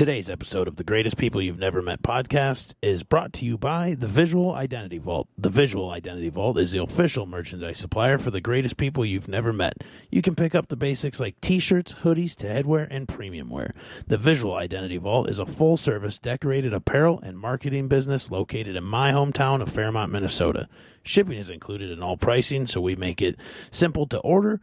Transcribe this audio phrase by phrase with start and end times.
[0.00, 3.94] Today's episode of the Greatest People You've Never Met podcast is brought to you by
[3.94, 5.28] the Visual Identity Vault.
[5.36, 9.52] The Visual Identity Vault is the official merchandise supplier for the greatest people you've never
[9.52, 9.84] met.
[10.10, 13.74] You can pick up the basics like t shirts, hoodies, to headwear, and premium wear.
[14.06, 18.84] The Visual Identity Vault is a full service decorated apparel and marketing business located in
[18.84, 20.66] my hometown of Fairmont, Minnesota.
[21.02, 23.38] Shipping is included in all pricing, so we make it
[23.70, 24.62] simple to order,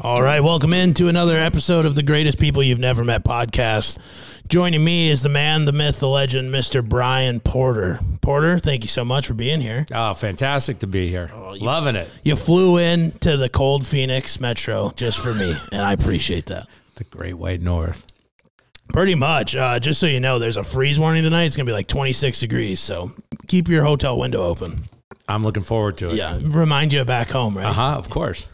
[0.00, 3.98] All right, welcome into another episode of the Greatest People You've Never Met podcast.
[4.46, 6.86] Joining me is the man, the myth, the legend, Mr.
[6.86, 7.98] Brian Porter.
[8.20, 9.86] Porter, thank you so much for being here.
[9.92, 11.30] Oh, fantastic to be here.
[11.54, 12.10] you- Loving it.
[12.22, 16.68] You flew in to the cold Phoenix Metro just for me, and I appreciate that.
[16.96, 18.06] The great white north.
[18.90, 19.56] Pretty much.
[19.56, 21.44] Uh, just so you know, there's a freeze warning tonight.
[21.44, 23.12] It's going to be like 26 degrees, so
[23.48, 24.84] keep your hotel window open.
[25.28, 26.16] I'm looking forward to it.
[26.16, 27.66] Yeah, remind you of back home, right?
[27.66, 27.94] Uh huh.
[27.96, 28.46] Of course.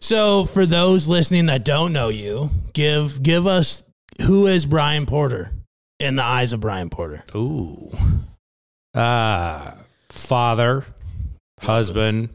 [0.00, 3.84] So, for those listening that don't know you, give give us
[4.22, 5.52] who is Brian Porter
[5.98, 7.24] in the eyes of Brian Porter.
[7.34, 7.90] Ooh.
[8.94, 9.72] Uh,
[10.08, 10.84] father,
[11.60, 12.30] husband,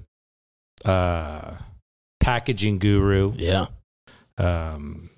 [0.86, 1.52] uh,
[2.20, 3.34] packaging guru.
[3.36, 3.66] Yeah,
[4.38, 5.10] Um,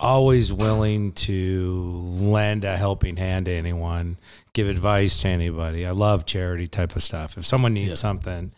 [0.00, 1.72] always willing to
[2.20, 4.16] lend a helping hand to anyone,
[4.52, 5.84] give advice to anybody.
[5.86, 7.36] I love charity type of stuff.
[7.36, 7.94] If someone needs Yeah.
[7.94, 8.52] something,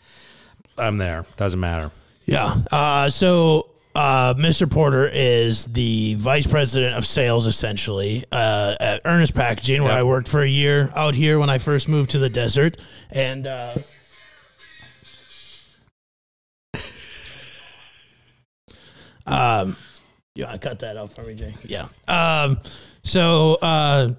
[0.81, 1.25] I'm there.
[1.37, 1.91] Doesn't matter.
[2.25, 2.55] yeah.
[2.71, 4.71] Uh, so, uh, Mr.
[4.71, 9.99] Porter is the vice president of sales, essentially, uh, at Ernest Packaging, where Yep.
[9.99, 12.77] I worked for a year out here when I first moved to the desert,
[13.11, 13.47] and.
[13.47, 13.75] Uh,
[19.27, 19.77] Um,
[20.37, 21.55] want to cut that out for me, Jay?
[21.65, 21.87] Yeah.
[22.09, 22.59] Um,
[23.05, 24.15] so, uh,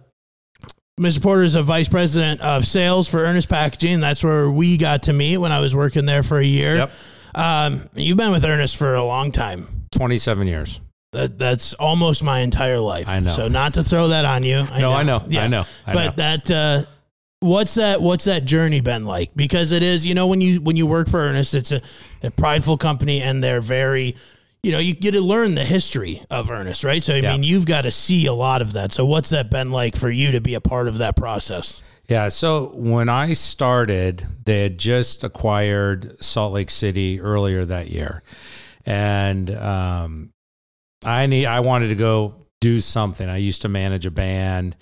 [1.00, 1.22] Mr.
[1.22, 4.02] Porter is a vice president of sales for Ernest Packaging.
[4.02, 6.76] That's where we got to meet when I was working there for a year.
[6.76, 6.92] Yep.
[7.34, 9.88] Um, you've been with Ernest for a long time.
[9.92, 10.82] 27 years.
[11.14, 13.10] That, that's almost my entire life.
[13.10, 13.32] I know.
[13.32, 14.60] So not to throw that on you.
[14.60, 15.26] I No, I know.
[15.30, 15.66] I know.
[15.86, 16.24] I but know.
[16.24, 16.86] that uh,
[17.42, 19.32] what's that what's that journey been like?
[19.36, 21.82] Because it is, you know, when you when you work for Ernest, it's a,
[22.24, 24.16] a prideful company and they're very
[24.64, 27.04] you know, you get to learn the history of Ernest, right?
[27.04, 27.32] So I Yeah.
[27.32, 28.92] mean, you've got to see a lot of that.
[28.92, 31.82] So what's that been like for you to be a part of that process?
[32.08, 32.30] Yeah.
[32.30, 38.22] So when I started, they had just acquired Salt Lake City earlier that year,
[38.86, 40.30] and um,
[41.06, 43.28] I need I wanted to go do something.
[43.30, 44.76] I used to manage a band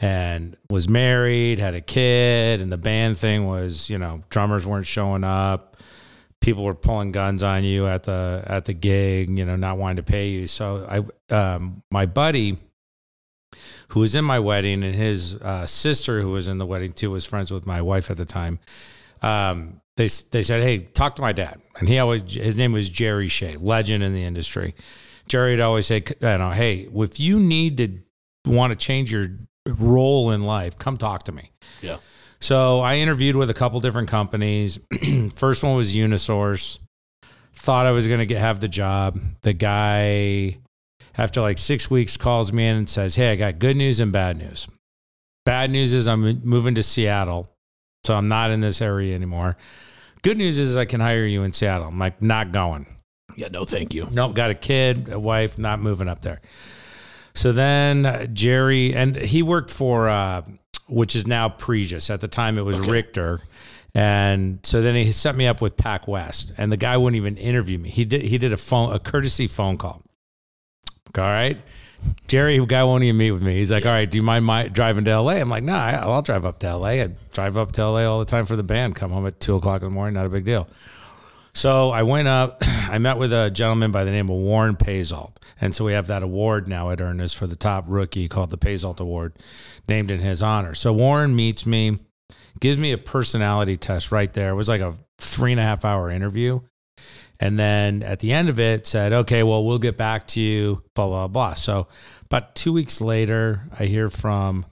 [0.00, 4.86] and was married, had a kid, and the band thing was you know drummers weren't
[4.86, 5.75] showing up.
[6.46, 9.96] People were pulling guns on you at the at the gig, you know, not wanting
[9.96, 10.46] to pay you.
[10.46, 12.56] So I, um, my buddy,
[13.88, 17.10] who was in my wedding, and his uh, sister, who was in the wedding too,
[17.10, 18.60] was friends with my wife at the time.
[19.22, 22.88] Um, they they said, "Hey, talk to my dad," and he always his name was
[22.90, 24.76] Jerry Shea, legend in the industry.
[25.26, 29.26] Jerry would always say, "You know, hey, if you need to want to change your
[29.66, 31.50] role in life, come talk to me."
[31.82, 31.96] Yeah.
[32.40, 34.78] So I interviewed with a couple different companies.
[35.36, 36.78] First one was Unisource.
[37.52, 39.18] Thought I was going to have the job.
[39.40, 40.58] The guy,
[41.16, 44.12] after like six weeks, calls me in and says, "Hey, I got good news and
[44.12, 44.68] bad news.
[45.46, 47.48] Bad news is I'm moving to Seattle,
[48.04, 49.56] so I'm not in this area anymore.
[50.22, 51.86] Good news is I can hire you in Seattle.
[51.86, 52.86] I'm like, not going.
[53.36, 54.08] Yeah, no, thank you.
[54.10, 56.40] Nope, got a kid, a wife, not moving up there.
[57.36, 60.42] So then uh, Jerry, and he worked for, uh,
[60.88, 62.08] which is now Pregis.
[62.10, 62.90] At the time, it was Okay.
[62.90, 63.40] Richter.
[63.94, 67.36] And so then he set me up with Pac West, and the guy wouldn't even
[67.36, 67.88] interview me.
[67.90, 68.22] He did.
[68.22, 70.02] He did a phone, a courtesy phone call.
[71.16, 71.56] All right,
[72.28, 73.54] Jerry, the guy won't even meet with me.
[73.54, 75.92] He's like, "All right, do you mind my driving to LA?" I'm like, "Nah, I-
[75.94, 76.88] I'll drive up to LA.
[77.02, 78.96] I drive up to LA all the time for the band.
[78.96, 80.68] Come home at two o'clock in the morning, not a big deal."
[81.56, 82.58] So I went up.
[82.66, 86.06] I met with a gentleman by the name of Warren Payzalt, and so we have
[86.08, 89.32] that award now at Ernest for the top rookie called the Payzalt Award,
[89.88, 90.74] named in his honor.
[90.74, 91.98] So Warren meets me,
[92.60, 94.50] gives me a personality test right there.
[94.50, 96.60] It was like a three and a half hour interview,
[97.40, 100.82] and then at the end of it said, "Okay, well we'll get back to you."
[100.94, 101.54] Blah blah blah.
[101.54, 101.88] So
[102.26, 104.66] about two weeks later, I hear from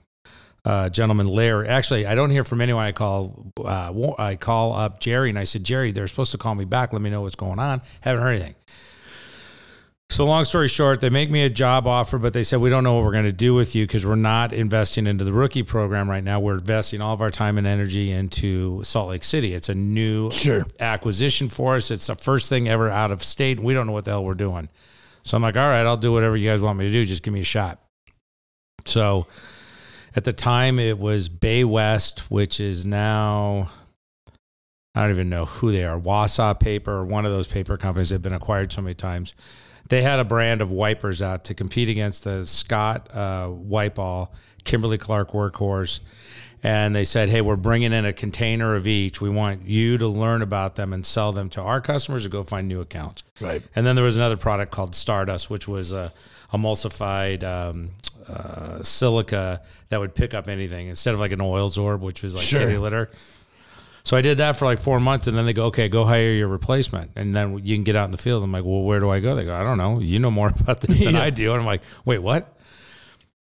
[0.65, 1.67] uh, gentleman Larry.
[1.67, 2.83] Actually, I don't hear from anyone.
[2.83, 6.55] I call uh, I call up Jerry and I said, Jerry, they're supposed to call
[6.55, 6.91] me back.
[6.91, 7.81] Let me know what's going on.
[8.01, 8.55] Haven't heard anything.
[10.11, 12.83] So long story short, they make me a job offer, but they said we don't
[12.83, 15.63] know what we're going to do with you because we're not investing into the rookie
[15.63, 16.39] program right now.
[16.39, 19.53] We're investing all of our time and energy into Salt Lake City.
[19.55, 20.63] It's a new Sure.
[20.79, 21.89] acquisition for us.
[21.89, 23.59] It's the first thing ever out of state.
[23.59, 24.69] We don't know what the hell we're doing.
[25.23, 27.03] So I'm like, all right, I'll do whatever you guys want me to do.
[27.03, 27.79] Just give me a shot.
[28.85, 29.25] So
[30.15, 33.69] at the time, it was Bay West, which is now,
[34.93, 38.15] I don't even know who they are, Wausau Paper, one of those paper companies that
[38.15, 39.33] have been acquired so many times.
[39.89, 44.29] They had a brand of wipers out to compete against the Scott uh, WypAll,
[44.63, 45.99] Kimberly Clark Workhorse.
[46.63, 49.21] And they said, hey, we're bringing in a container of each.
[49.21, 52.41] We want you to learn about them and sell them to our customers or go
[52.41, 53.23] find new accounts.
[53.39, 53.61] Right.
[53.75, 56.11] And then there was another product called Stardust, which was a
[56.51, 57.91] emulsified um,
[58.27, 62.35] uh, silica that would pick up anything instead of like an oil zorb, which was
[62.35, 62.61] like Sure.
[62.61, 63.09] kitty litter.
[64.03, 66.31] So I did that for like four months, and then they go, "Okay, go hire
[66.31, 68.43] your replacement," and then you can get out in the field.
[68.43, 69.99] I'm like, "Well, where do I go?" They go, "I don't know.
[69.99, 71.23] You know more about this than Yeah.
[71.23, 72.51] I do." And I'm like, "Wait, what?"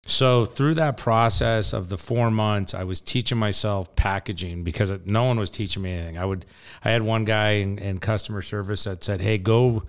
[0.06, 5.24] So through that process of the four months, I was teaching myself packaging because no
[5.24, 6.18] one was teaching me anything.
[6.18, 6.46] I would,
[6.84, 9.84] I had one guy in, in customer service that said, "Hey, go,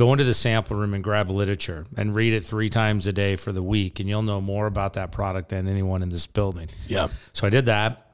[0.00, 3.36] go into the sample room and grab literature and read it three times a day
[3.36, 6.70] for the week, and you'll know more about that product than anyone in this building."
[6.88, 7.08] Yeah.
[7.34, 8.10] So I did that.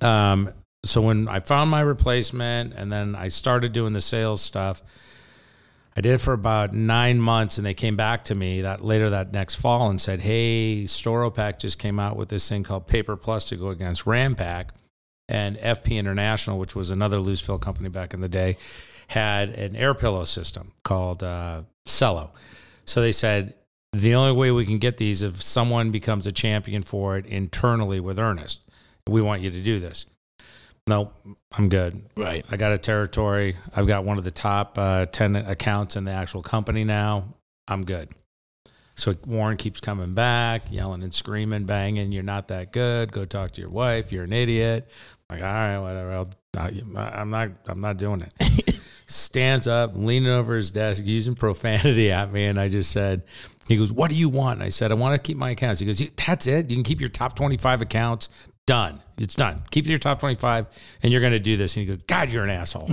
[0.00, 0.52] Um,
[0.84, 4.82] so when I found my replacement and then I started doing the sales stuff,
[5.96, 9.10] I did it for about nine months, and they came back to me that later
[9.10, 13.16] that next fall and said, "Hey, Storopack just came out with this thing called Paper
[13.16, 14.70] Plus to go against Ranpak,
[15.28, 18.56] and FP International, which was another loose fill company back in the day,
[19.10, 22.30] had an air pillow system called uh, Cello.
[22.84, 23.54] So they said
[23.92, 27.98] the only way we can get these if someone becomes a champion for it internally
[27.98, 28.60] with Ernest.
[29.08, 30.06] We want you to do this.
[30.86, 31.12] Nope,
[31.50, 32.04] I'm good.
[32.16, 32.44] Right.
[32.52, 33.56] I got a territory.
[33.74, 37.34] I've got one of the top uh, 10 accounts in the actual company now.
[37.66, 38.10] I'm good.
[38.94, 42.12] So Warren keeps coming back, yelling and screaming, banging.
[42.12, 43.10] You're not that good.
[43.10, 44.12] Go talk to your wife.
[44.12, 44.88] You're an idiot.
[45.28, 46.12] I'm like, all right, whatever.
[46.12, 47.50] I'll, I, I'm not.
[47.66, 48.76] I'm not doing it.
[49.10, 53.22] Stands up, leaning over his desk, using profanity at me, and I just said,
[53.66, 55.80] "He goes, what do you want?" And I said, "I want to keep my accounts."
[55.80, 56.70] He goes, "That's it.
[56.70, 58.28] You can keep your top 25 accounts.
[58.66, 59.00] Done.
[59.18, 59.62] It's done.
[59.72, 60.66] Keep your top 25,
[61.02, 62.90] and you're going to do this." And he goes, "God, you're an asshole."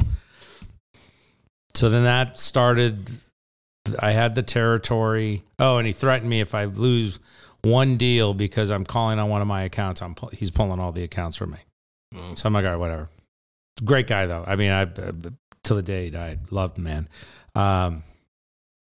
[1.76, 3.22] so then that started
[4.00, 5.44] I had the territory.
[5.60, 7.20] Oh, and he threatened me if I lose
[7.64, 11.04] one deal because I'm calling on one of my accounts, I'm he's pulling all the
[11.04, 11.58] accounts from me.
[12.14, 12.38] Mm.
[12.38, 13.10] So I'm like, all right, whatever.
[13.84, 14.44] Great guy though.
[14.48, 15.12] I mean, I uh,
[15.68, 17.10] till the day he died, loved man.
[17.54, 18.04] Um,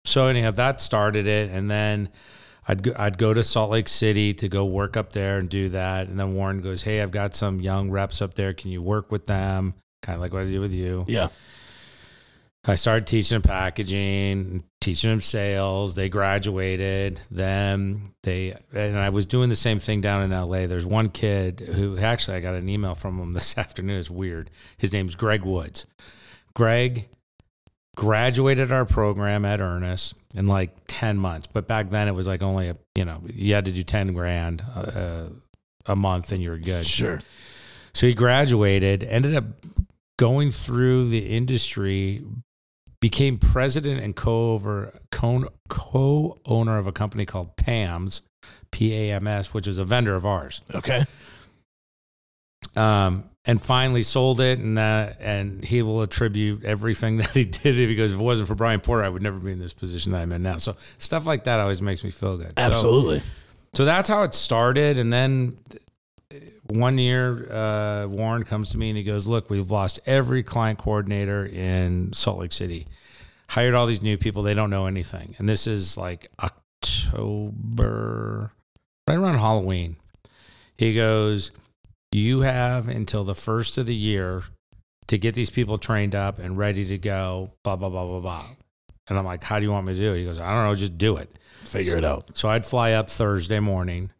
[0.04, 2.10] so anyhow, that started it, and then
[2.68, 5.68] I'd go, I'd go to Salt Lake City to go work up there and do
[5.70, 8.54] that, and then Warren goes, "Hey, I've got some young reps up there.
[8.54, 11.04] Can you work with them?" Kind of like what I did with you.
[11.08, 11.28] Yeah.
[12.68, 15.94] I started teaching them packaging, teaching them sales.
[15.94, 17.20] They graduated.
[17.30, 20.66] Then they, and I was doing the same thing down in LA.
[20.66, 23.98] There's one kid who actually I got an email from him this afternoon.
[23.98, 24.50] It's weird.
[24.78, 25.86] His name's Greg Woods.
[26.56, 27.10] Greg
[27.96, 31.46] graduated our program at Ernest in like 10 months.
[31.46, 34.14] But back then it was like only a, you know, you had to do 10
[34.14, 35.26] grand uh,
[35.84, 36.86] a month and you were good.
[36.86, 37.20] Sure.
[37.92, 39.44] So he graduated, ended up
[40.18, 42.24] going through the industry,
[43.00, 48.22] became president and co-over co- co-owner of a company called PAMS,
[48.70, 50.62] P A M S, which is a vendor of ours.
[50.74, 51.04] Okay.
[52.74, 57.88] Um, and finally sold it, and uh, and he will attribute everything that he did
[57.88, 60.22] because if it wasn't for Brian Porter, I would never be in this position that
[60.22, 60.56] I'm in now.
[60.56, 62.52] So stuff like that always makes me feel good.
[62.58, 63.22] So- Absolutely.
[63.74, 64.98] so that's how it started.
[64.98, 65.58] And then
[66.68, 70.80] one year, uh, Warren comes to me and he goes, Look, we've lost every client
[70.80, 72.88] coordinator in Salt Lake City.
[73.50, 74.42] Hired all these new people.
[74.42, 75.36] They don't know anything.
[75.38, 78.50] And this is like October,
[79.08, 79.96] right around Halloween.
[80.76, 81.52] He goes,
[82.16, 84.42] You have until the first of the year
[85.08, 88.44] to get these people trained up and ready to go, blah, blah, blah, blah, blah.
[89.06, 90.20] And I'm like, How do you want me to do it?
[90.20, 91.28] He goes, I don't know, just do it.
[91.64, 92.30] Figure it out.
[92.38, 94.12] So I'd fly up Thursday morning,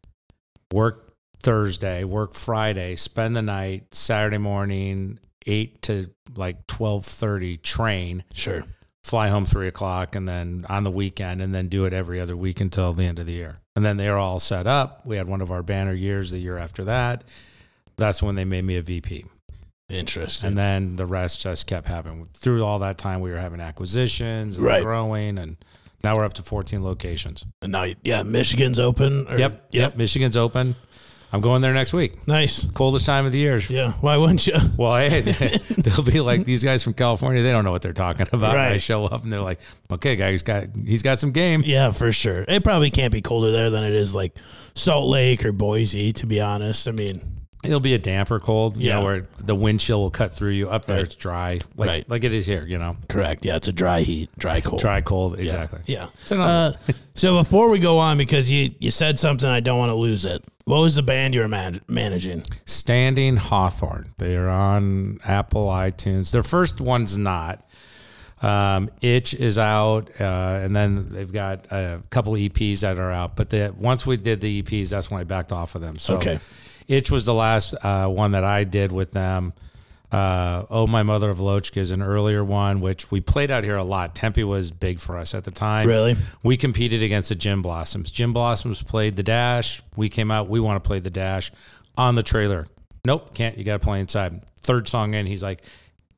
[0.71, 8.25] work Thursday, work Friday, spend the night, Saturday morning, eight to like twelve thirty, train,
[8.35, 8.62] Sure.
[9.05, 12.37] fly home three o'clock, and then on the weekend, and then do it every other
[12.37, 13.61] week until the end of the year.
[13.75, 15.07] And then they are all set up.
[15.07, 17.25] We had one of our banner years the year after that.
[17.99, 19.25] That's when they made me a VP.
[19.88, 20.49] Interesting.
[20.49, 22.29] And then the rest just kept happening.
[22.35, 24.83] Through all that time, we were having acquisitions and Right.
[24.83, 25.57] growing, and
[26.03, 27.45] now we're up to 14 locations.
[27.62, 29.26] And now, yeah, Michigan's open.
[29.29, 29.69] or- Yep.
[29.71, 29.97] Yep.
[29.97, 30.75] Michigan's open.
[31.33, 32.26] I'm going there next week.
[32.29, 32.65] Nice.
[32.73, 33.61] Coldest time of the year.
[33.69, 33.93] Yeah.
[34.00, 34.55] Why wouldn't you?
[34.76, 35.21] Well, hey,
[35.79, 37.43] they'll be like these guys from California.
[37.43, 38.53] They don't know what they're talking about.
[38.57, 39.59] And I show up and they're like,
[39.91, 42.45] "Okay, guy, he's got he's got some game." Yeah, for sure.
[42.49, 44.37] It probably can't be colder there than it is like
[44.75, 46.87] Salt Lake or Boise, to be honest.
[46.87, 47.21] I mean,
[47.68, 48.94] It'll be a damper cold, you Yeah.
[49.00, 50.68] know, where the wind chill will cut through you.
[50.70, 51.04] Up there, Right.
[51.04, 52.11] it's dry, like Right.
[52.11, 52.64] like it is here.
[52.66, 53.44] You know, Correct.
[53.44, 54.80] Yeah, it's a dry heat, dry cold.
[54.80, 55.80] dry cold, exactly.
[55.87, 56.06] Yeah.
[56.30, 59.90] Another- Uh, so before we go on, because you you said something, I don't want
[59.90, 60.44] to lose it.
[60.64, 62.42] What was the band you were man- managing?
[62.64, 64.08] Standing Hawthorne.
[64.18, 66.32] They are on Apple iTunes.
[66.32, 67.62] Their first one's not.
[68.42, 70.25] Um, Itch is out, uh,
[70.62, 73.35] and then they've got a couple EPs that are out.
[73.35, 75.99] But the, once we did the EPs, that's when I backed off of them.
[75.99, 76.38] So Okay.
[76.88, 79.52] Itch was the last uh, one that I did with them.
[80.12, 83.76] Uh, oh, my mother of Lochka is an earlier one, which we played out here
[83.76, 84.14] a lot.
[84.14, 85.88] Tempe was big for us at the time.
[85.88, 86.16] Really?
[86.43, 88.11] We competed against the Gin Blossoms.
[88.11, 89.83] Gin Blossoms played the dash.
[89.97, 90.49] We came out.
[90.49, 91.50] We want to play the dash
[91.99, 92.69] on the trailer.
[93.05, 93.59] Nope, can't.
[93.59, 94.43] You got to play inside.
[94.61, 95.62] Third song in, he's like,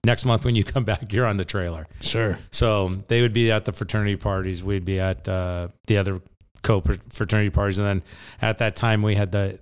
[0.04, 1.86] next month when you come back, you're on the trailer.
[2.00, 2.38] Sure.
[2.50, 4.62] So they would be at the fraternity parties.
[4.62, 6.20] We'd be at uh, the other
[6.62, 8.02] co fraternity parties, and then
[8.40, 9.58] at that time we had the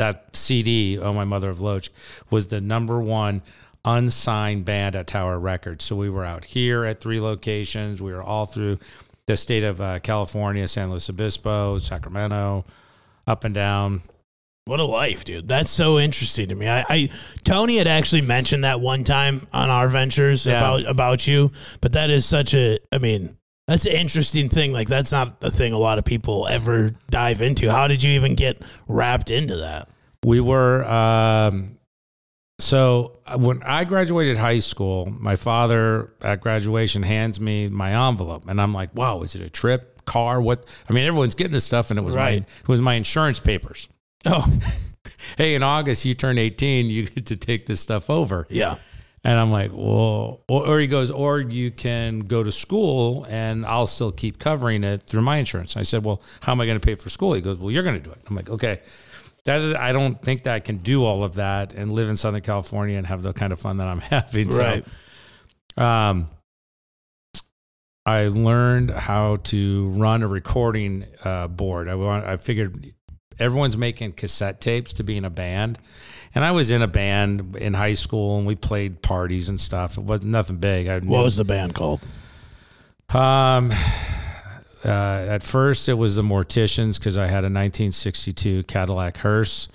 [0.00, 0.98] that CD.
[0.98, 1.90] Oh, my mother of Loach
[2.30, 3.42] was the number one
[3.84, 5.84] unsigned band at Tower Records.
[5.84, 8.02] So we were out here at three locations.
[8.02, 8.78] We were all through
[9.26, 12.64] the state of uh, California, San Luis Obispo, Sacramento,
[13.26, 14.02] up and down.
[14.66, 15.48] What a life, dude.
[15.48, 16.68] That's so interesting to me.
[16.68, 17.08] I, I
[17.44, 20.58] Tony had actually mentioned that one time on our ventures Yeah.
[20.58, 23.36] about about you, but that is such a I mean,
[23.70, 24.72] that's an interesting thing.
[24.72, 27.70] Like that's not a thing a lot of people ever dive into.
[27.70, 29.88] How did you even get wrapped into that?
[30.24, 31.78] We were um,
[32.58, 38.44] so uh, when I graduated high school, my father at graduation hands me my envelope,
[38.48, 40.40] and I'm like, "Wow, is it a trip, car?
[40.42, 42.40] What?" I mean, everyone's getting this stuff, and it was Right.
[42.40, 43.88] my it was my insurance papers.
[44.26, 44.46] Oh,
[45.38, 48.46] Hey, in August you turn 18, you get to take this stuff over.
[48.50, 48.76] yeah.
[49.22, 53.66] And I'm like, well, or, or he goes, or you can go to school and
[53.66, 55.76] I'll still keep covering it through my insurance.
[55.76, 57.34] I said, well, how am I going to pay for school?
[57.34, 58.18] He goes, well, you're going to do it.
[58.28, 58.80] I'm like, okay.
[59.44, 62.16] That is, I don't think that I can do all of that and live in
[62.16, 64.48] Southern California and have the kind of fun that I'm having.
[64.50, 64.84] Right.
[65.76, 66.28] So, um,
[68.06, 71.88] I learned how to run a recording uh, board.
[71.88, 72.86] I want, I figured
[73.38, 75.78] everyone's making cassette tapes to be in a band.
[76.34, 79.98] And I was in a band in high school and we played parties and stuff.
[79.98, 80.86] It wasn't nothing big.
[80.86, 82.00] I What was the band called?
[83.10, 83.72] um,
[84.84, 89.68] uh, at first, it was the Morticians because I had a 1962 Cadillac hearse,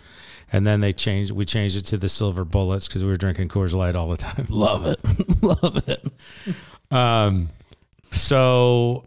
[0.52, 1.32] and then they changed.
[1.32, 4.18] We changed it to the Silver Bullets because we were drinking Coors Light all the
[4.18, 4.46] time.
[4.50, 5.00] Love it.
[5.44, 6.06] Love it.
[6.92, 7.50] Um,
[8.12, 9.06] so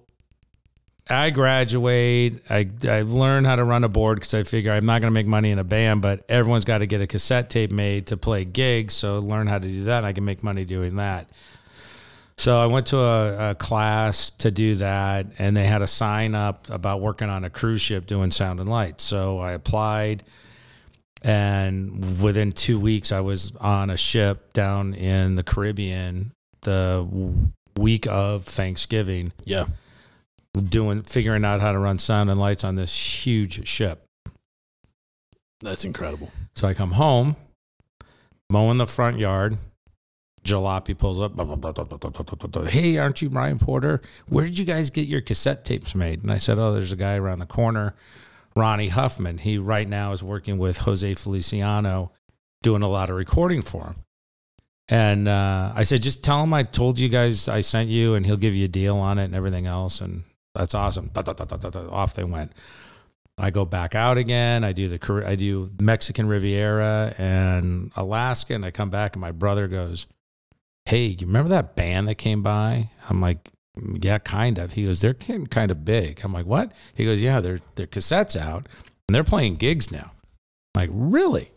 [1.10, 2.42] I graduate.
[2.50, 5.14] I I learn how to run a board because I figure I'm not going to
[5.14, 8.16] make money in a band, but everyone's got to get a cassette tape made to
[8.16, 8.94] play gigs.
[8.94, 9.98] So learn how to do that.
[9.98, 11.28] And I can make money doing that.
[12.36, 16.36] So I went to a, a class to do that, and they had a sign
[16.36, 19.00] up about working on a cruise ship doing sound and light.
[19.00, 20.22] So I applied,
[21.22, 27.06] and within two weeks, I was on a ship down in the Caribbean the
[27.76, 29.66] week of Thanksgiving, Yeah
[30.60, 34.04] doing figuring out how to run sound and lights on this huge ship.
[35.60, 36.30] That's incredible.
[36.54, 37.36] So I come home,
[38.48, 39.58] mowing the front yard.
[40.44, 42.68] Jalopy pulls up.
[42.70, 44.00] Hey, aren't you Brian Porter?
[44.28, 46.22] Where did you guys get your cassette tapes made?
[46.22, 47.94] And I said, Oh, there's a guy around the corner,
[48.56, 49.38] Ronnie Huffman.
[49.38, 52.12] He right now is working with Jose Feliciano,
[52.62, 53.96] doing a lot of recording for him.
[54.88, 58.24] And uh, I said, just tell him I told you guys I sent you, and
[58.24, 60.00] he'll give you a deal on it and everything else.
[60.00, 60.24] And
[60.58, 61.10] that's awesome.
[61.12, 61.88] Da, da, da.
[61.88, 62.52] Off they went.
[63.38, 64.64] I go back out again.
[64.64, 69.30] I do the I do Mexican Riviera and Alaska, and I come back, and my
[69.30, 70.08] brother goes,
[70.84, 73.50] "Hey, you remember that band that came by?" I'm like,
[74.02, 77.22] "Yeah, kind of." He goes, "They're getting kind of big." I'm like, "What?" He goes,
[77.22, 78.66] "Yeah, their their cassettes out,
[79.06, 80.10] and they're playing gigs now."
[80.74, 81.52] I'm like, really?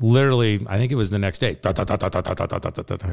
[0.00, 1.56] literally, I think it was the next day.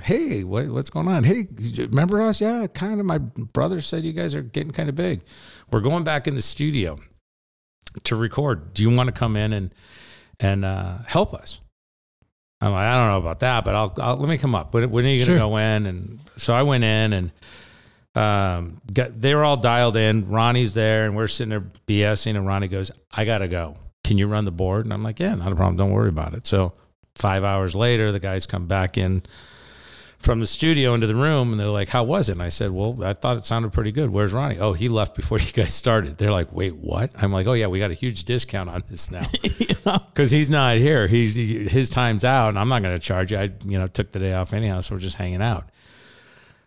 [0.03, 1.23] Hey, what's going on?
[1.23, 2.41] Hey, remember us?
[2.41, 3.05] Yeah, kind of.
[3.05, 5.23] My brother said you guys are getting kind of big.
[5.71, 6.99] We're going back in the studio
[8.03, 8.73] to record.
[8.73, 9.73] Do you want to come in and
[10.39, 11.59] and uh, help us?
[12.61, 14.73] I'm like, I don't know about that, but I'll, I'll let me come up.
[14.73, 15.37] When, when are you going to sure.
[15.37, 15.85] go in?
[15.85, 17.31] And so I went in and
[18.15, 20.29] um, got, they were all dialed in.
[20.29, 23.77] Ronnie's there, and we're sitting there BSing, and Ronnie goes, "I gotta go."
[24.09, 25.77] Can you run the board?" And I'm like, "Yeah, not a problem.
[25.77, 26.73] Don't worry about it." So
[27.13, 29.21] five hours later, the guys come back in
[30.17, 32.33] from the studio into the room and they're like, How was it?
[32.33, 34.09] And I said, Well, I thought it sounded pretty good.
[34.09, 34.59] Where's Ronnie?
[34.59, 36.17] Oh, he left before you guys started.
[36.17, 37.11] They're like, Wait, what?
[37.15, 39.25] I'm like, Oh, yeah, we got a huge discount on this now
[40.09, 41.07] because he's not here.
[41.07, 43.37] He's his time's out and I'm not going to charge you.
[43.37, 44.81] I, you know, took the day off anyhow.
[44.81, 45.69] So we're just hanging out.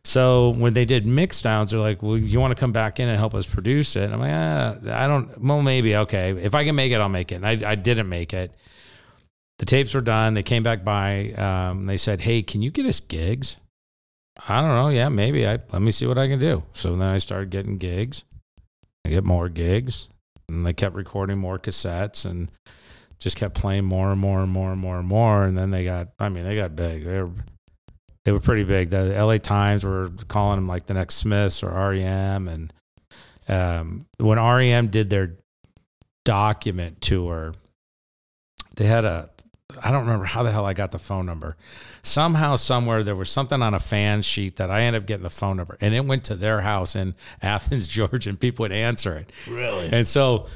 [0.04, 3.08] So when they did mix downs, they're like, "Well, you want to come back in
[3.08, 5.40] and help us produce it?" I'm like, ah, "I don't.
[5.42, 6.30] Well, maybe okay.
[6.32, 8.52] If I can make it, I'll make it." And I, I didn't make it.
[9.58, 10.34] the tapes were done.
[10.34, 11.32] They came back by.
[11.32, 13.58] Um, they said, "Hey, can you get us gigs?"
[14.48, 14.88] I don't know.
[14.88, 15.46] Yeah, maybe.
[15.46, 16.64] I let me see what I can do.
[16.72, 18.24] So then I started getting gigs.
[19.04, 20.08] I get more gigs,
[20.48, 22.50] and they kept recording more cassettes and
[23.20, 25.44] just kept playing more and more and more and more and more.
[25.44, 26.08] And then they got.
[26.18, 27.04] I mean, they got big.
[27.04, 27.30] They were
[28.24, 28.90] they were pretty big.
[28.90, 29.38] The L.A.
[29.38, 32.48] Times were calling them like the next Smiths or REM.
[32.48, 32.72] And
[33.48, 35.36] um, when REM did their
[36.24, 37.54] document tour,
[38.76, 39.30] they had a
[39.82, 41.56] I don't remember how the hell I got the phone number.
[42.02, 45.30] Somehow, somewhere, there was something on a fan sheet that I ended up getting the
[45.30, 49.16] phone number, and it went to their house in Athens, Georgia, and people would answer
[49.16, 49.30] it.
[49.48, 49.88] Really?
[49.92, 50.46] And so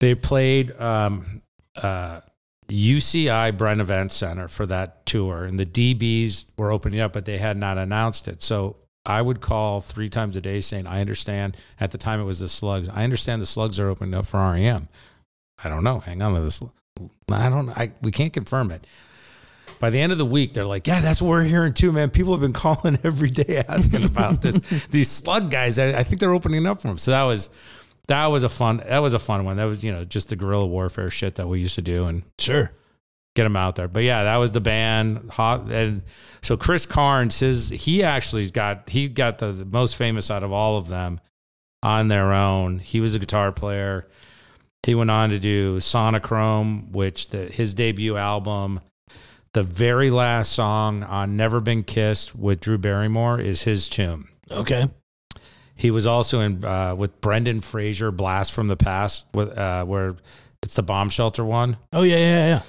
[0.00, 1.42] they played um,
[1.76, 2.20] uh,
[2.68, 7.38] UCI Bren Event Center for that tour, and the DBs were opening up, but they
[7.38, 8.42] had not announced it.
[8.42, 11.56] So I would call three times a day saying, I understand.
[11.78, 12.88] At the time, it was the slugs.
[12.88, 14.88] I understand the slugs are opening up for REM.
[15.62, 16.00] I don't know.
[16.00, 16.60] Hang on to this.
[17.30, 17.70] I don't.
[17.70, 18.86] I we can't confirm it.
[19.78, 22.10] By the end of the week, they're like, "Yeah, that's what we're hearing too, man.
[22.10, 24.58] People have been calling every day asking about this.
[24.90, 27.50] These slug guys, I, I think they're opening up for them." So that was
[28.08, 29.56] that was a fun that was a fun one.
[29.56, 32.22] That was you know just the guerrilla warfare shit that we used to do and
[32.38, 32.72] Sure.
[33.34, 33.88] get them out there.
[33.88, 35.30] But yeah, that was the band.
[35.32, 36.02] Hot and
[36.42, 40.52] so Chris Carnes, his he actually got he got the, the most famous out of
[40.52, 41.20] all of them
[41.82, 42.78] on their own.
[42.78, 44.08] He was a guitar player.
[44.84, 48.80] He went on to do Sonochrome, which the, his debut album,
[49.52, 54.28] the very last song on Never Been Kissed with Drew Barrymore is his tune.
[54.48, 54.84] Okay.
[55.76, 60.16] He was also in uh, with Brendan Fraser, Blast from the Past, with uh, where
[60.62, 61.76] it's the bomb shelter one.
[61.92, 62.62] Oh yeah, yeah, yeah.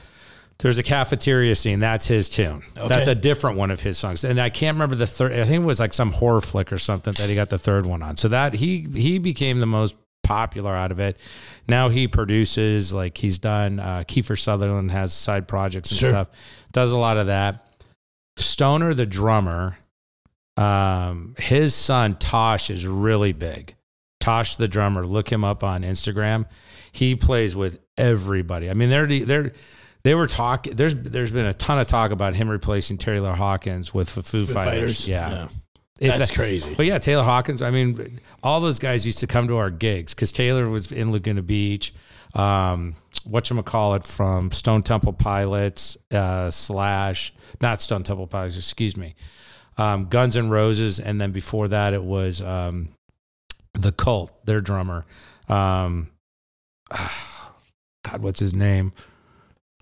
[0.59, 1.79] There's a cafeteria scene.
[1.79, 2.63] That's his tune.
[2.75, 2.87] Okay.
[2.87, 4.23] That's a different one of his songs.
[4.23, 5.31] And I can't remember the third.
[5.33, 7.85] I think it was like some horror flick or something that he got the third
[7.85, 8.17] one on.
[8.17, 11.15] So that he he became the most popular out of it.
[11.69, 13.79] Now he produces like he's done.
[13.79, 16.09] Uh, Kiefer Sutherland has side projects and Sure.
[16.09, 16.27] stuff.
[16.73, 17.63] Does a lot of that.
[18.35, 19.77] Stoner, the drummer,
[20.57, 23.75] um, his son Tosh is really big.
[24.19, 26.45] Tosh, the drummer, look him up on Instagram.
[26.91, 28.69] He plays with everybody.
[28.69, 29.51] I mean, they're they're
[30.03, 30.75] they were talking.
[30.75, 34.45] There's there's been a ton of talk about him replacing Taylor Hawkins with the Foo,
[34.45, 35.07] Foo Fighters.
[35.07, 35.47] Yeah,
[35.99, 36.73] If That's that- crazy.
[36.75, 37.61] But yeah, Taylor Hawkins.
[37.61, 41.11] I mean, all those guys used to come to our gigs because Taylor was in
[41.11, 41.93] Laguna Beach.
[42.33, 48.57] Um, what you call it from Stone Temple Pilots uh, slash not Stone Temple Pilots.
[48.57, 49.15] Excuse me,
[49.77, 52.89] um, Guns and Roses, and then before that it was um,
[53.73, 54.45] the Cult.
[54.45, 55.05] Their drummer.
[55.47, 56.09] Um,
[56.91, 58.93] God, what's his name?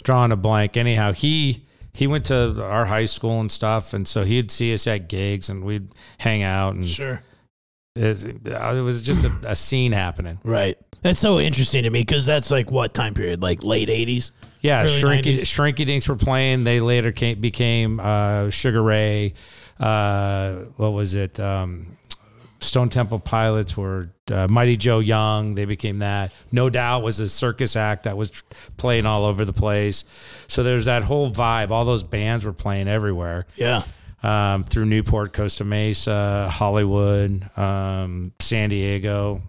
[0.03, 0.77] Drawing a blank.
[0.77, 4.85] Anyhow, he he went to our high school and stuff, and so he'd see us
[4.87, 7.23] at gigs, and we'd hang out, and Sure.
[7.95, 10.39] it was just a, a scene happening.
[10.43, 10.77] Right.
[11.01, 13.41] That's so interesting to me because that's like what time period?
[13.41, 14.31] Like late eighties.
[14.61, 16.63] Yeah, Shrinky Shrinky Dinks were playing.
[16.63, 19.35] They later came, became uh, Sugar Ray.
[19.79, 21.39] Uh, what was it?
[21.39, 21.97] Um,
[22.59, 25.55] Stone Temple Pilots were uh, Mighty Joe Young.
[25.55, 26.31] They became that.
[26.51, 28.43] No Doubt was a circus act that was
[28.77, 30.05] playing all over the place.
[30.47, 31.69] So there's that whole vibe.
[31.71, 33.45] All those bands were playing everywhere.
[33.55, 33.81] Yeah.
[34.23, 39.41] um, through Newport, Costa Mesa, Hollywood, um, San Diego.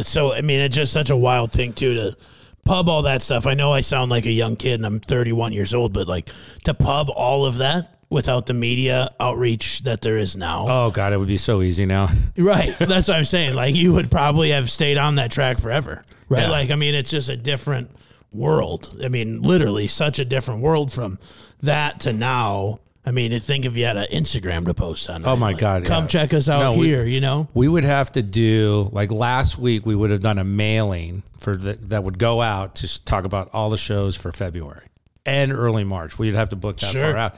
[0.00, 2.16] So I mean, it's just such a wild thing too to
[2.64, 3.46] pub all that stuff.
[3.46, 6.30] I know I sound like a young kid and I'm 31 years old, but like
[6.64, 10.66] to pub all of that without the media outreach that there is now.
[10.68, 12.08] Oh God, it would be so easy now.
[12.38, 12.76] Right.
[12.78, 13.54] That's what I'm saying.
[13.54, 16.04] Like you would probably have stayed on that track forever.
[16.28, 16.42] Right.
[16.42, 16.50] Yeah.
[16.50, 17.90] Like I mean, it's just a different
[18.32, 19.00] world.
[19.04, 21.18] I mean, literally such a different world from
[21.62, 22.78] that to now.
[23.04, 25.26] I mean, think if you had an Instagram to post on.
[25.26, 26.08] Oh, my Like, God, Come yeah.
[26.08, 27.04] check us out No, we- here.
[27.04, 27.48] you know.
[27.52, 29.84] We would have to do like last week.
[29.84, 33.50] We would have done a mailing for the, that would go out to talk about
[33.52, 34.86] all the shows for February
[35.26, 36.16] and early March.
[36.16, 37.02] We'd have to book that Sure.
[37.02, 37.36] far out.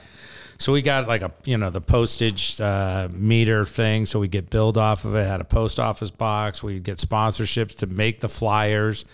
[0.58, 4.50] So we got like a you know the postage uh, meter thing, so we get
[4.50, 5.26] billed off of it.
[5.26, 6.62] Had a post office box.
[6.62, 9.04] We get sponsorships to make the flyers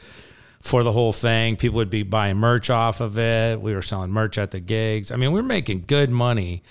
[0.60, 1.56] for the whole thing.
[1.56, 3.60] People would be buying merch off of it.
[3.60, 5.10] We were selling merch at the gigs.
[5.10, 6.62] I mean, we were making good money,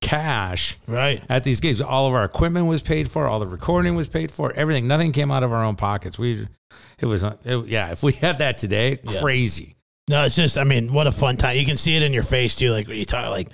[0.00, 1.22] cash Right.
[1.28, 1.80] at these gigs.
[1.80, 3.26] All of our equipment was paid for.
[3.26, 4.52] All the recording was paid for.
[4.52, 4.86] Everything.
[4.86, 6.18] Nothing came out of our own pockets.
[6.18, 6.46] We,
[6.98, 7.90] it was, it, yeah.
[7.92, 9.20] If we had that today, Yeah.
[9.20, 9.76] crazy.
[10.08, 10.56] No, it's just.
[10.58, 11.56] I mean, what a fun time.
[11.56, 12.72] You can see it in your face too.
[12.72, 13.48] Like when you talk, like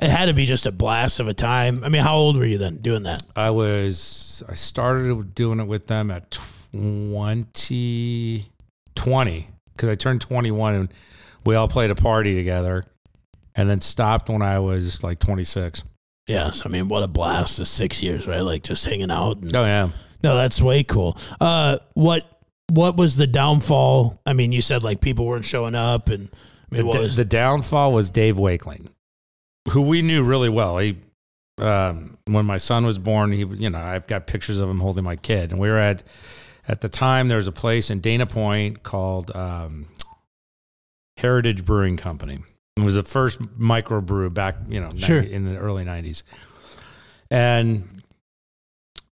[0.00, 1.82] it had to be just a blast of a time.
[1.84, 3.22] I mean, how old were you then doing that?
[3.34, 6.30] I was, I started doing it with them at
[6.72, 8.46] 20,
[8.94, 10.88] 20 because I turned 21 and
[11.44, 12.84] we all played a party together
[13.54, 15.82] and then stopped when I was like 26.
[16.26, 16.64] Yes.
[16.66, 17.56] I mean, what a blast!
[17.56, 18.40] The six years, right?
[18.42, 19.38] Like just hanging out.
[19.38, 19.88] And, Oh, yeah.
[20.22, 21.16] No, that's way cool.
[21.40, 22.24] Uh, what
[22.70, 24.20] what was the downfall?
[24.26, 26.28] I mean, you said like people weren't showing up, and
[26.70, 28.88] I mean, the, the downfall was Dave Wakeling,
[29.70, 30.78] who we knew really well.
[30.78, 30.96] He,
[31.58, 35.04] um, when my son was born, he, you know, I've got pictures of him holding
[35.04, 36.02] my kid, and we were at,
[36.66, 39.86] at the time there was a place in Dana Point called um,
[41.16, 42.38] Heritage Brewing Company.
[42.76, 45.20] It was the first microbrew back, you know, Sure.
[45.20, 46.22] in the early '90s,
[47.30, 48.02] and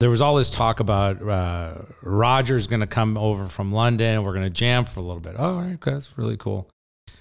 [0.01, 4.17] there was all this talk about uh, Roger's going to come over from London.
[4.17, 5.35] and We're going to jam for a little bit.
[5.39, 6.69] Oh, all right, okay, that's really cool.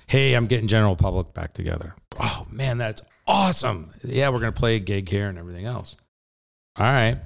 [0.07, 1.95] Hey, I'm getting general public back together.
[2.19, 3.91] Oh man, that's awesome.
[4.03, 5.95] Yeah, we're going to play a gig here and everything else.
[6.77, 7.19] All right.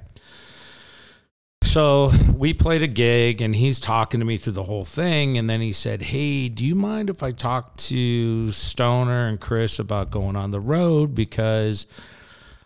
[1.62, 5.36] So we played a gig and he's talking to me through the whole thing.
[5.36, 9.78] And then he said, Hey, do you mind if I talk to Stoner and Chris
[9.78, 11.14] about going on the road?
[11.14, 11.86] Because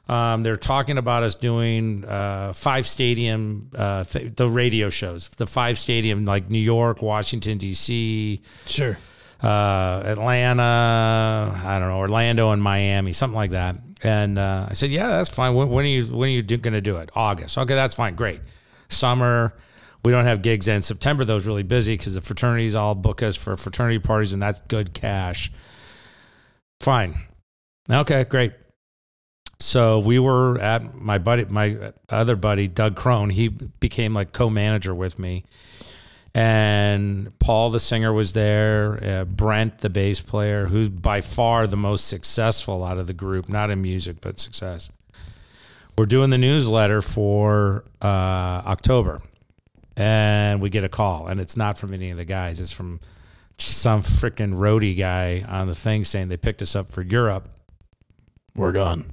[0.08, 5.46] um, they're talking about us doing uh, five stadium, uh, th- the radio shows, the
[5.46, 8.98] five stadium, like New York, Washington, D.C., sure.
[9.42, 13.76] Uh, Atlanta, I don't know, Orlando and Miami, something like that.
[14.02, 15.54] And uh, I said, yeah, that's fine.
[15.54, 17.10] When, when are you when are you going to do it?
[17.14, 17.58] August.
[17.58, 18.14] Okay, that's fine.
[18.14, 18.40] Great.
[18.88, 19.54] Summer.
[20.04, 21.24] We don't have gigs in September.
[21.24, 24.92] Those really busy because the fraternities all book us for fraternity parties, and that's good
[24.94, 25.52] cash.
[26.80, 27.14] Fine.
[27.88, 28.52] Okay, great.
[29.60, 33.30] So we were at my buddy, my other buddy, Doug Crone.
[33.30, 35.44] He became like co-manager with me
[36.34, 41.76] and Paul the singer was there, uh, Brent the bass player, who's by far the
[41.76, 44.90] most successful out of the group, not in music but success.
[45.96, 49.20] We're doing the newsletter for uh, October,
[49.94, 53.00] and we get a call, and it's not from any of the guys; it's from
[53.58, 57.48] some freaking roadie guy on the thing saying they picked us up for Europe.
[58.54, 59.12] We're gone.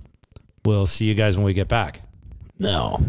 [0.65, 2.01] We'll see you guys when we get back.
[2.57, 3.01] No.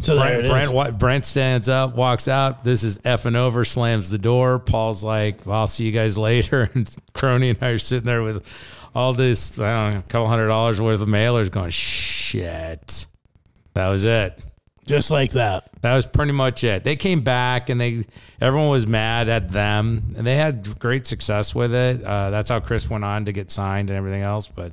[0.00, 2.64] So Brent, Brent, Brent stands up, walks out.
[2.64, 4.58] This is effing over, slams the door.
[4.58, 6.70] Paul's like, well, I'll see you guys later.
[6.74, 8.46] And Crony and I are sitting there with
[8.94, 13.06] all this, I don't know, a couple hundred dollars worth of mailers going, shit.
[13.74, 14.44] That was it.
[14.86, 15.70] Just like that.
[15.80, 16.84] That was pretty much it.
[16.84, 18.04] They came back and they,
[18.40, 22.04] everyone was mad at them and they had great success with it.
[22.04, 24.48] Uh, that's how Chris went on to get signed and everything else.
[24.48, 24.72] But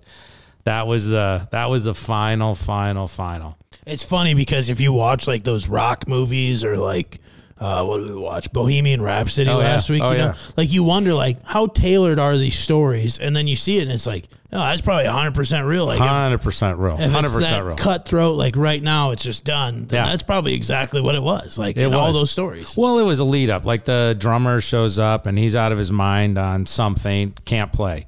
[0.65, 3.57] that was the, that was the final, final, final.
[3.85, 7.19] It's funny because if you watch like those rock movies or like
[7.59, 8.51] uh, what did we watch?
[8.51, 9.65] Bohemian Rhapsody Oh, yeah.
[9.65, 10.01] last week.
[10.03, 10.35] Oh, you know, yeah.
[10.57, 13.91] like you wonder like how tailored are these stories, and then you see it and
[13.91, 15.85] it's like, oh, that's probably hundred percent real.
[15.85, 16.97] Like Hundred percent real.
[16.97, 17.75] Hundred percent real.
[17.75, 19.81] cutthroat, like right now, it's just done.
[19.91, 20.05] Yeah.
[20.05, 21.59] that's probably exactly what it was.
[21.59, 22.75] Like It in all those stories.
[22.75, 23.63] Well, it was a lead up.
[23.63, 28.07] Like the drummer shows up and he's out of his mind on something, can't play.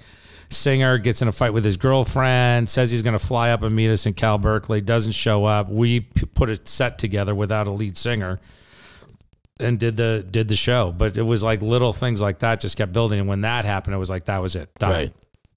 [0.53, 3.75] Singer gets in a fight with his girlfriend, says he's going to fly up and
[3.75, 5.69] meet us in Cal Berkeley, doesn't show up.
[5.69, 8.39] We p- put a set together without a lead singer
[9.59, 10.91] and did the did the show.
[10.91, 13.19] But it was like little things like that just kept building.
[13.19, 14.73] And when that happened, it was like that was it.
[14.75, 14.91] Done.
[14.91, 15.13] Right.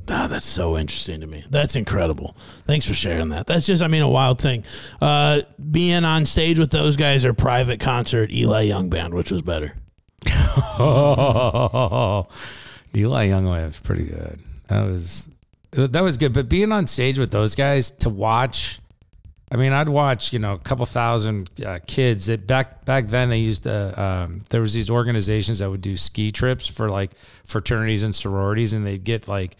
[0.08, 1.44] Ah, that's so interesting to me.
[1.50, 2.36] That's incredible.
[2.64, 3.48] Thanks for sharing that.
[3.48, 4.64] That's just, I mean, a wild thing.
[5.00, 9.42] Uh, being on stage with those guys or private concert, Eli Young Band, which was
[9.42, 9.74] better.
[10.78, 12.28] Oh,
[12.96, 14.38] Eli Young was pretty good.
[14.68, 15.28] That was
[15.72, 16.32] that was good.
[16.32, 18.80] But being on stage with those guys to watch,
[19.50, 23.28] I mean, I'd watch you know a couple thousand uh, kids that back back then
[23.30, 24.00] they used to.
[24.02, 27.12] Um, there was these organizations that would do ski trips for like
[27.44, 29.56] fraternities and sororities, and they'd get like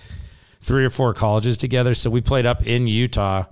[0.61, 1.95] three or four colleges together.
[1.95, 3.45] So we played up in Utah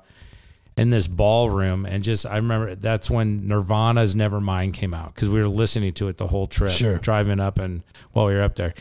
[0.76, 5.40] in this ballroom and just I remember that's when Nirvana's Nevermind came out because we
[5.40, 6.98] were listening to it the whole trip Sure.
[6.98, 8.74] driving up and while we were up there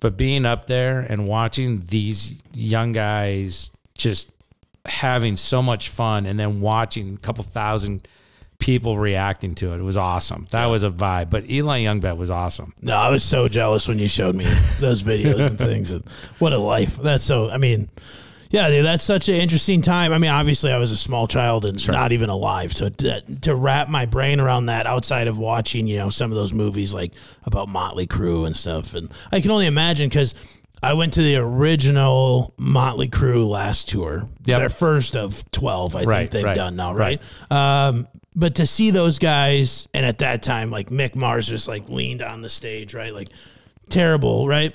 [0.00, 4.30] but being up there and watching these young guys just
[4.86, 8.06] having so much fun and then watching a couple thousand
[8.58, 12.18] people reacting to it it was awesome that was a vibe but Eli Young Band
[12.18, 14.44] was awesome No, I was so jealous when you showed me
[14.80, 15.92] those videos and things.
[15.96, 16.04] And
[16.38, 16.96] what a life.
[16.96, 17.90] That's so, I mean,
[18.50, 20.12] yeah, dude, that's such an interesting time.
[20.12, 22.72] I mean, obviously, I was a small child and not even alive.
[22.72, 26.36] So to, to wrap my brain around that outside of watching, you know, some of
[26.36, 27.12] those movies like
[27.44, 28.94] about Motley Crue and stuff.
[28.94, 30.34] And I can only imagine because
[30.82, 34.58] I went to the original Motley Crue last tour, Yep.
[34.58, 37.20] their first of 12, I Right, think they've right, done now, right?
[37.50, 38.06] Um,
[38.36, 42.20] but to see those guys, and at that time, like Mick Mars just like leaned
[42.22, 43.12] on the stage, right?
[43.14, 43.28] Like
[43.88, 44.74] terrible, right?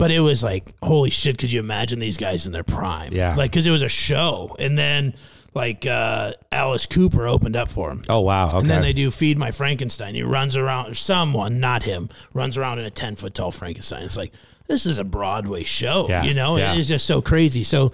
[0.00, 3.12] But it was like, holy shit, could you imagine these guys in their prime?
[3.12, 3.36] Yeah.
[3.36, 4.56] Like, cause it was a show.
[4.58, 5.14] And then
[5.54, 8.02] like uh, Alice Cooper opened up for him.
[8.08, 10.14] oh wow okay And then they do Feed My Frankenstein.
[10.14, 14.02] He runs around, someone, not him, runs around in a 10 foot tall Frankenstein.
[14.04, 14.32] It's like,
[14.66, 16.56] this is a Broadway show, Yeah, you know?
[16.56, 16.74] yeah.
[16.74, 17.62] It's just so crazy.
[17.64, 17.92] So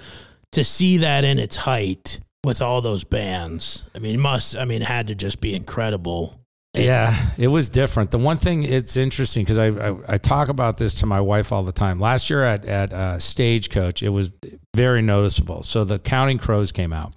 [0.52, 4.82] to see that in its height with all those bands, I mean, must, I mean,
[4.82, 6.40] had to just be incredible.
[6.76, 8.10] Yeah, it was different.
[8.10, 11.52] The one thing it's interesting because I, I I talk about this to my wife
[11.52, 11.98] all the time.
[11.98, 14.30] Last year at at uh, Stagecoach, it was
[14.74, 15.62] very noticeable.
[15.62, 17.14] So the Counting Crows came out,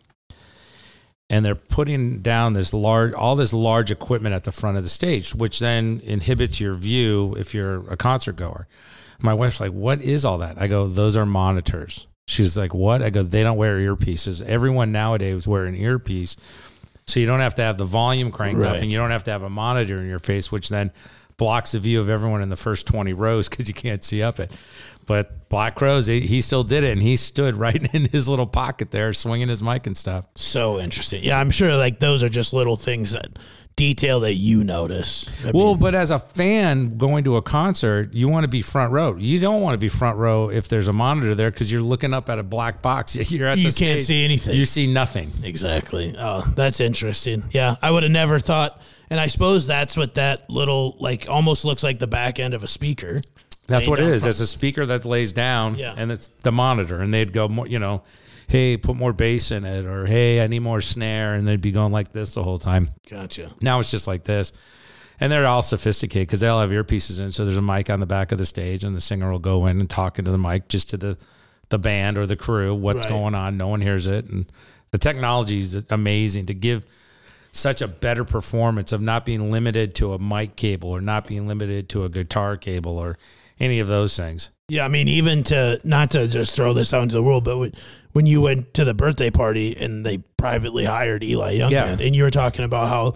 [1.30, 4.90] and they're putting down this large all this large equipment at the front of the
[4.90, 8.68] stage, which then inhibits your view if you're a concert goer.
[9.22, 13.02] My wife's like, "What is all that?" I go, "Those are monitors." She's like, "What?"
[13.02, 14.42] I go, "They don't wear earpieces.
[14.42, 16.38] Everyone nowadays wear an earpiece."
[17.10, 19.32] So you don't have to have the volume cranked up and you don't have to
[19.32, 20.92] have a monitor in your face, which then
[21.38, 24.40] blocks the view of everyone in the first 20 rows because you can't see up
[24.40, 24.52] it.
[25.10, 28.46] But Black Crows, he, he still did it and he stood right in his little
[28.46, 30.26] pocket there swinging his mic and stuff.
[30.36, 31.24] So interesting.
[31.24, 33.28] Yeah, I'm sure like those are just little things that
[33.76, 35.28] detail that you notice.
[35.44, 38.62] I Well, mean, but as a fan going to a concert, you want to be
[38.62, 39.16] front row.
[39.16, 42.14] You don't want to be front row if there's a monitor there because you're looking
[42.14, 43.16] up at a black box.
[43.32, 44.06] You're at You the can't stage.
[44.06, 44.54] see anything.
[44.56, 45.32] You see nothing.
[45.44, 46.14] exactly.
[46.20, 47.46] Oh, that's interesting.
[47.50, 48.80] Yeah, I would have never thought.
[49.10, 52.62] And I suppose that's what that little like almost looks like the back end of
[52.64, 53.22] a speaker.
[53.70, 54.26] That's what it is.
[54.26, 55.94] It's a speaker that lays down, Yeah.
[55.96, 58.04] and it's the monitor, and they'd go more, you know,
[58.48, 61.72] hey, put more bass in it, or hey, I need more snare, and they'd be
[61.72, 62.90] going like this the whole time.
[63.10, 63.52] Gotcha.
[63.62, 64.52] Now it's just like this,
[65.20, 67.32] and they're all sophisticated because they all have earpieces in.
[67.32, 69.66] So there's a mic on the back of the stage, and the singer will go
[69.68, 71.18] in and talk into the mic just to the
[71.70, 73.10] the band or the crew what's Right.
[73.10, 73.56] going on.
[73.56, 74.52] No one hears it, and
[74.90, 76.84] the technology is amazing to give
[77.52, 81.48] such a better performance of not being limited to a mic cable or not being
[81.48, 83.20] limited to a guitar cable or
[83.60, 84.50] any of those things.
[84.70, 87.58] Yeah, I mean, even to not to just throw this out into the world, but
[87.58, 87.74] when,
[88.12, 92.06] when you went to the birthday party and they privately hired Eli Young Band, Yeah.
[92.06, 93.16] and you were talking about how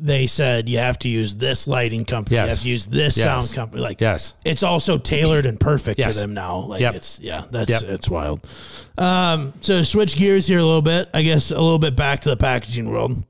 [0.00, 2.50] they said you have to use this lighting company, you Yes.
[2.56, 3.24] have to use this Yes.
[3.24, 4.34] sound company, like Yes.
[4.44, 6.14] it's also tailored and perfect Yes.
[6.14, 6.60] to them now.
[6.60, 6.94] Like Yep.
[6.94, 7.82] it's yeah, that's Yep.
[7.82, 8.40] it's wild.
[8.96, 11.08] Um, so switch gears here a little bit.
[11.12, 13.22] I guess a little bit back to the packaging world.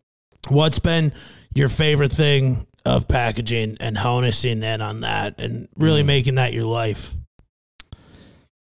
[0.48, 1.12] What's been
[1.54, 6.06] your favorite thing of packaging and harnessing in on that and really Mm.
[6.06, 7.14] making that your life?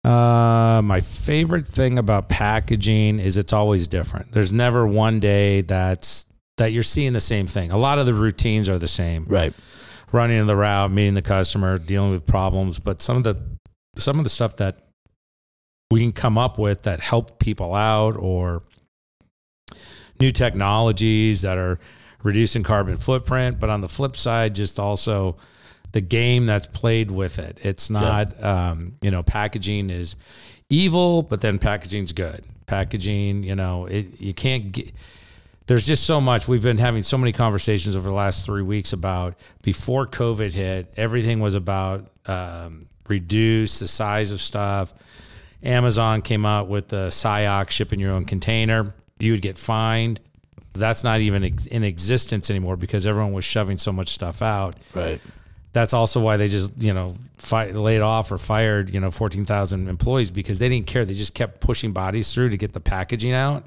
[0.05, 4.31] Uh, my favorite thing about packaging is it's always different.
[4.33, 6.27] There's never one day that's
[6.59, 7.71] that you're seeing the same thing.
[7.71, 9.25] A lot of the routines are the same.
[9.25, 9.53] Right.
[10.13, 13.37] Running the route, meeting the customer, dealing with problems, but some of the
[13.99, 14.79] some of the stuff that
[15.91, 18.63] we can come up with that help people out or
[20.21, 21.79] new technologies that are
[22.27, 25.37] reducing carbon footprint, but on the flip side just also
[25.93, 27.59] the game that's played with it.
[27.63, 30.17] It's not, um, you know, packaging is
[30.69, 32.45] evil, but then packaging's good.
[32.67, 34.93] Packaging, you know, it, you can't get.
[35.69, 36.49] There's just so much.
[36.49, 40.93] We've been having so many conversations over the last three weeks about before COVID hit,
[40.97, 44.93] everything was about um, reduce the size of stuff.
[45.63, 48.95] Amazon came out with the SIOC shipping your own container.
[49.19, 50.21] You would get fined.
[50.79, 54.77] That's not even ex- in existence anymore because everyone was shoving so much stuff out
[54.95, 55.21] Right.
[55.73, 59.89] that's also why they just you know fi- laid off or fired you know 14,000
[59.89, 63.33] employees because they didn't care they just kept pushing bodies through to get the packaging
[63.33, 63.67] out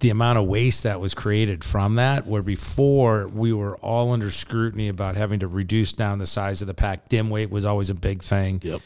[0.00, 4.30] the amount of waste that was created from that where before we were all under
[4.30, 7.88] scrutiny about having to reduce down the size of the pack dim weight was always
[7.90, 8.80] a big thing Yep.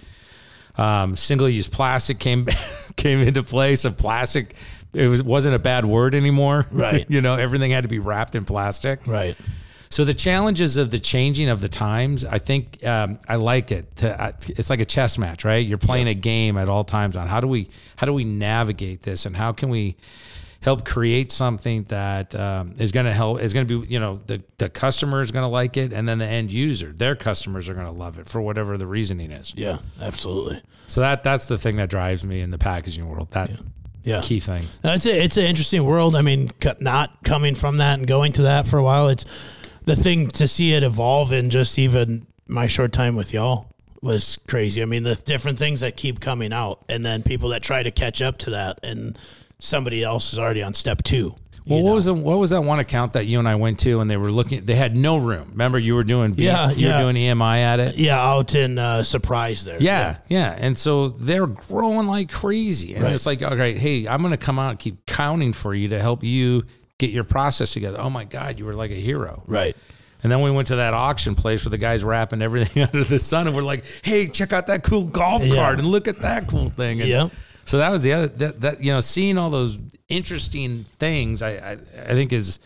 [0.76, 2.46] um, single-use plastic came
[2.96, 4.54] came into place of plastic
[4.96, 7.04] it was wasn't a bad word anymore Right.
[7.08, 9.36] you know everything had to be wrapped in plastic Right.
[9.90, 13.96] so the challenges of the changing of the times, I think um, I like it.
[13.96, 15.64] To, uh, it's like a chess match, right?
[15.66, 19.02] You're playing a game at all times on how do we how do we navigate
[19.02, 19.96] this and how can we
[20.62, 24.20] help create something that um, is going to help is going to be you know
[24.26, 27.68] the the customer is going to like it and then the end user their customers
[27.68, 29.52] are going to love it for whatever the reasoning is.
[29.56, 29.78] Yeah.
[30.00, 30.60] Absolutely.
[30.88, 33.30] So that that's the thing that drives me in the packaging world.
[33.30, 33.56] That Yeah.
[34.22, 34.66] Key thing.
[34.84, 36.14] No, It's a, it's an interesting world.
[36.14, 39.24] I mean, not coming from that and going to that for a while, it's
[39.84, 43.68] the thing to see it evolve in just even my short time with y'all
[44.02, 44.82] was crazy.
[44.82, 47.90] I mean, the different things that keep coming out, and then people that try to
[47.90, 49.18] catch up to that, and
[49.58, 51.34] somebody else is already on step two.
[51.66, 51.94] Well, what know?
[51.94, 54.16] was the, what was that one account that you and I went to and they
[54.16, 54.64] were looking?
[54.64, 55.48] They had no room.
[55.50, 56.96] Remember, you were doing V- Yeah, you yeah.
[56.96, 57.96] were doing EMI at it.
[57.96, 59.76] Yeah, out in uh, Surprise there.
[59.80, 60.54] Yeah, yeah.
[60.58, 62.94] And so they're growing like crazy.
[62.94, 63.12] And Right.
[63.14, 65.88] it's like, all right, hey, I'm going to come out and keep counting for you
[65.88, 66.64] to help you
[66.98, 68.00] get your process together.
[68.00, 69.42] Oh my God, you were like a hero.
[69.46, 69.76] Right.
[70.22, 73.04] And then we went to that auction place where the guys were wrapping everything under
[73.04, 75.54] the sun, and we're like, "Hey, check out that cool golf Yeah.
[75.56, 77.32] cart, and look at that cool thing." And Yep.
[77.66, 81.50] So that was the other that, that you know, seeing all those interesting things, I
[81.50, 82.58] I, I think is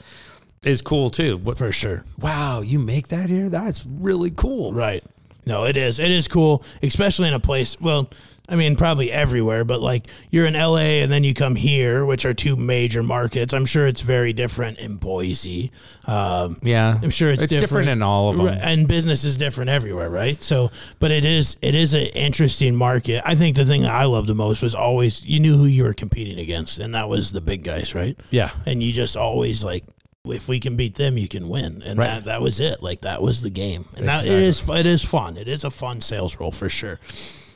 [0.64, 1.38] is cool too.
[1.38, 2.04] But For sure.
[2.18, 3.48] wow, you make that here?
[3.48, 4.72] That's really cool.
[4.72, 5.02] Right.
[5.46, 5.98] No, it is.
[5.98, 7.80] It is cool, especially in a place.
[7.80, 8.10] Well,
[8.50, 12.24] I mean, probably everywhere, but like you're in LA and then you come here, which
[12.24, 13.54] are two major markets.
[13.54, 15.70] I'm sure it's very different in Boise.
[16.06, 17.88] Um, Yeah, I'm sure it's, different.
[17.88, 18.48] in all of them.
[18.48, 20.42] And business is different everywhere, right?
[20.42, 23.22] So, but it is it is an interesting market.
[23.24, 25.84] I think the thing that I loved the most was always you knew who you
[25.84, 28.18] were competing against, and that was the big guys, right?
[28.30, 29.84] Yeah, And you just always like,
[30.26, 32.06] if we can beat them, you can win, and Right.
[32.08, 32.82] that that was it.
[32.82, 34.80] Like that was the game, and that, it Exactly.
[34.80, 35.36] is it is fun.
[35.36, 36.98] It is a fun sales role for sure.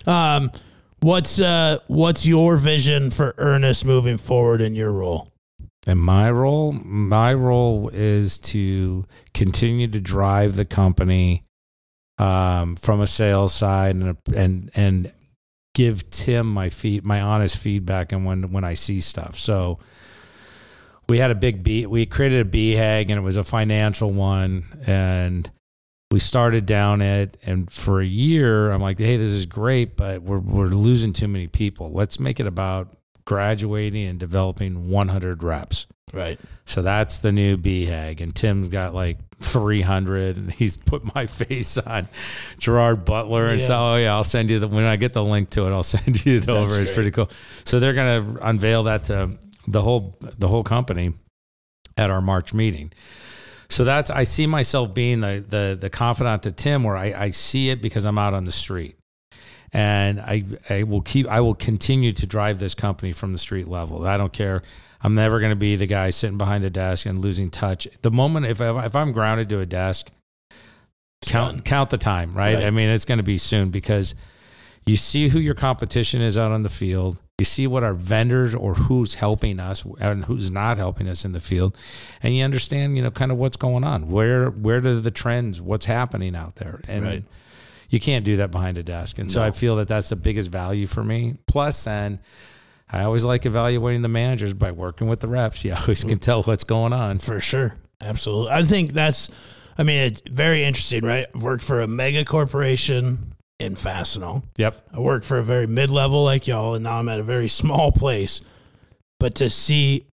[0.07, 0.51] Um,
[1.05, 5.31] what's uh what's your vision for Ernest moving forward in your role?
[5.87, 11.45] And my role, my role is to continue to drive the company
[12.17, 15.13] um, from a sales side and and and
[15.75, 19.37] give Tim my feed my honest feedback and when when I see stuff.
[19.37, 19.79] So
[21.11, 24.65] we had a big B we created a BHAG and it was a financial one
[24.87, 25.51] and
[26.15, 30.23] we started down it and for a year I'm like, hey, this is great, but
[30.23, 31.91] we're we're losing too many people.
[31.93, 35.87] Let's make it about graduating and developing 100 reps.
[36.13, 36.39] Right.
[36.67, 38.21] So that's the new BHAG.
[38.21, 42.07] And Tim's got like 300 and he's put my face on
[42.59, 43.47] Gerard Butler.
[43.49, 43.81] And so, Yeah.
[43.93, 46.25] oh, yeah, I'll send you the, when I get the link to it, I'll send
[46.25, 46.67] you it over.
[46.67, 46.95] It's great.
[46.95, 47.29] pretty cool.
[47.65, 51.15] So they're going to unveil that to the whole, the whole company
[51.97, 52.93] at our March meeting.
[53.69, 57.31] So that's, I see myself being the, the, the confidant to Tim where I, I
[57.31, 58.97] see it because I'm out on the street
[59.75, 63.67] and I, I will keep I will continue to drive this company from the street
[63.67, 64.07] level.
[64.07, 64.63] I don't care.
[65.03, 67.87] I'm never going to be the guy sitting behind a desk and losing touch.
[68.01, 70.11] The moment if I, if I'm grounded to a desk,
[71.23, 72.55] count count the time, right?
[72.55, 72.65] Right.
[72.65, 74.15] I mean, it's going to be soon because
[74.87, 77.21] you see who your competition is out on the field.
[77.39, 81.33] You see what our vendors or who's helping us and who's not helping us in
[81.33, 81.77] the field,
[82.23, 84.09] and you understand, you know, kind of what's going on.
[84.11, 85.61] Where where do the trends?
[85.61, 86.81] What's happening out there?
[86.87, 87.25] And Right.
[87.91, 89.19] you can't do that behind a desk.
[89.19, 89.47] And so No.
[89.47, 91.35] I feel that that's the biggest value for me.
[91.49, 92.21] Plus, then
[92.89, 95.65] I always like evaluating the managers by working with the reps.
[95.65, 97.19] You always can tell what's going on.
[97.19, 97.75] For sure.
[98.01, 98.53] Absolutely.
[98.53, 99.29] I think that's,
[99.77, 101.27] I mean, it's very interesting, right?
[101.35, 103.34] I've worked for a mega corporation
[103.65, 104.45] in Fastenal.
[104.59, 104.89] Yep.
[104.93, 107.49] I worked for a very mid level like y'all, and now I'm at a very
[107.49, 108.41] small place.
[109.19, 110.07] But to see,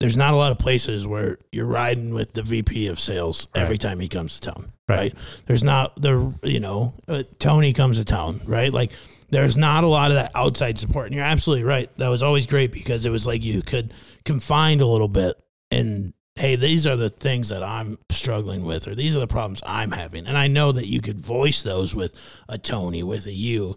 [0.00, 3.78] there's not a lot of places where you're riding with the VP of sales every
[3.78, 4.96] time he comes to town, Right.
[4.96, 5.14] right?
[5.46, 8.72] There's not the, you know, uh, Tony comes to town, right?
[8.72, 8.92] Like,
[9.30, 11.06] there's not a lot of that outside support.
[11.06, 11.90] And you're absolutely right.
[11.98, 13.92] That was always great because it was like you could
[14.24, 15.36] confine a little bit
[15.70, 19.62] and hey, these are the things that I'm struggling with, or these are the problems
[19.66, 20.26] I'm having.
[20.26, 23.76] And I know that you could voice those with a Tony, with a you,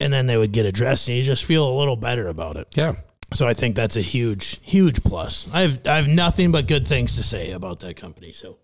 [0.00, 2.68] and then they would get addressed and you just feel a little better about it.
[2.76, 2.96] Yeah.
[3.32, 5.48] So I think that's a huge, huge plus.
[5.52, 8.32] I have I have nothing but good things to say about that company.
[8.32, 8.58] So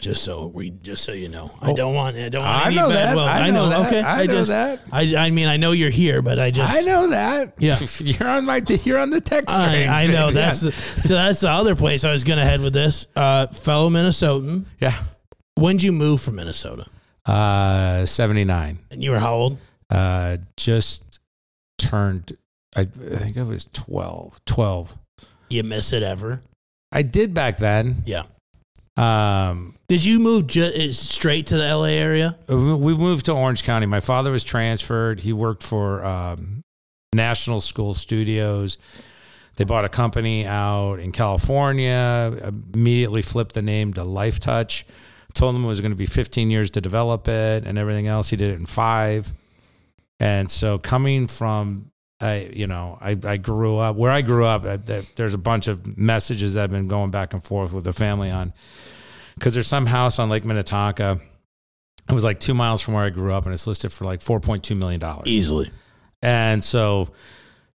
[0.00, 1.50] just so we just so you know.
[1.60, 1.76] I Oh.
[1.76, 3.14] don't want I don't want I any know bad that.
[3.16, 3.22] will.
[3.24, 3.86] I know that.
[3.86, 4.02] Okay.
[4.02, 4.80] I know just, that.
[4.90, 7.54] I I mean I know you're here, but I just I know that.
[7.58, 7.78] Yeah.
[8.00, 9.90] You're on my you're on the text I, strings.
[9.90, 10.34] I know baby.
[10.36, 13.06] that's the, so that's the other place I was gonna head with this.
[13.14, 14.64] Uh, fellow Minnesotan.
[14.80, 14.94] yeah.
[15.56, 16.86] When'd you move from Minnesota?
[17.26, 18.78] Uh 79.
[18.90, 19.58] And you were how old?
[19.90, 21.20] Uh just
[21.78, 22.36] turned
[22.74, 24.42] I, I think I was 12.
[24.46, 24.96] 12.
[25.50, 26.40] You miss it ever?
[26.90, 28.02] I did back then.
[28.06, 28.22] Yeah.
[28.96, 32.38] Um Did you move ju- straight to the LA area?
[32.48, 33.86] we moved to Orange County.
[33.86, 35.20] My father was transferred.
[35.20, 36.62] He worked for um,
[37.14, 38.78] National School Studios.
[39.56, 42.52] They bought a company out in California.
[42.74, 44.84] Immediately flipped the name to Lifetouch.
[45.34, 48.28] Told them it was going to be 15 years to develop it and everything else.
[48.30, 49.32] He did it in five.
[50.20, 51.91] And so coming from,
[52.22, 54.62] I you know, I, I grew up where I grew up.
[54.86, 57.92] th- There's a bunch of messages that have been going back and forth with the
[57.92, 58.52] family on
[59.34, 61.18] because there's some house on Lake Minnetonka.
[62.08, 64.22] It was like two miles from where I grew up, and it's listed for like
[64.22, 65.26] four point two million dollars.
[65.26, 65.70] Easily.
[66.22, 67.08] And so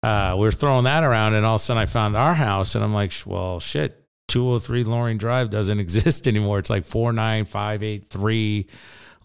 [0.01, 2.75] uh, we are throwing that around, and all of a sudden I found our house,
[2.75, 3.99] and I'm like, well, shit.
[4.29, 6.57] 203 Loring Drive doesn't exist anymore.
[6.59, 8.67] It's like 49583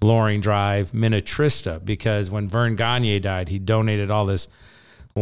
[0.03, 4.49] Loring Drive, Minnetrista, because when Verne Gagne died, he donated all this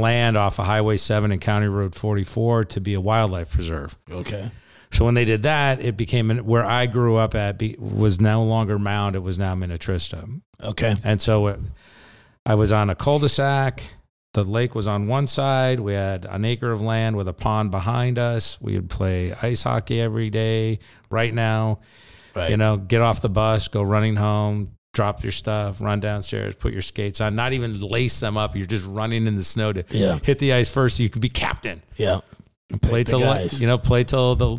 [0.00, 3.96] land off of Highway 7 and County Road 44 to be a wildlife preserve.
[4.11, 4.50] Okay.
[4.92, 8.44] So when they did that, it became where I grew up at be, was no
[8.44, 9.16] longer Mound.
[9.16, 10.40] It was now Minnetrista.
[10.62, 10.94] Okay.
[11.02, 11.61] And so it,
[12.44, 13.82] I was on a cul-de-sac.
[14.35, 15.80] The lake was on one side.
[15.80, 18.60] We had an acre of land with a pond behind us.
[18.60, 20.79] We would play ice hockey every day.
[21.10, 21.81] Right now,
[22.35, 22.50] Right.
[22.50, 26.73] you know, get off the bus, go running home, drop your stuff, run downstairs, put
[26.73, 28.57] your skates on, not even lace them up.
[28.57, 30.19] You're just running in the snow to Yeah.
[30.25, 31.83] hit the ice first so you can be captain.
[31.97, 32.21] Yeah.
[32.81, 33.61] Play the till guys.
[33.61, 34.57] you know, play till the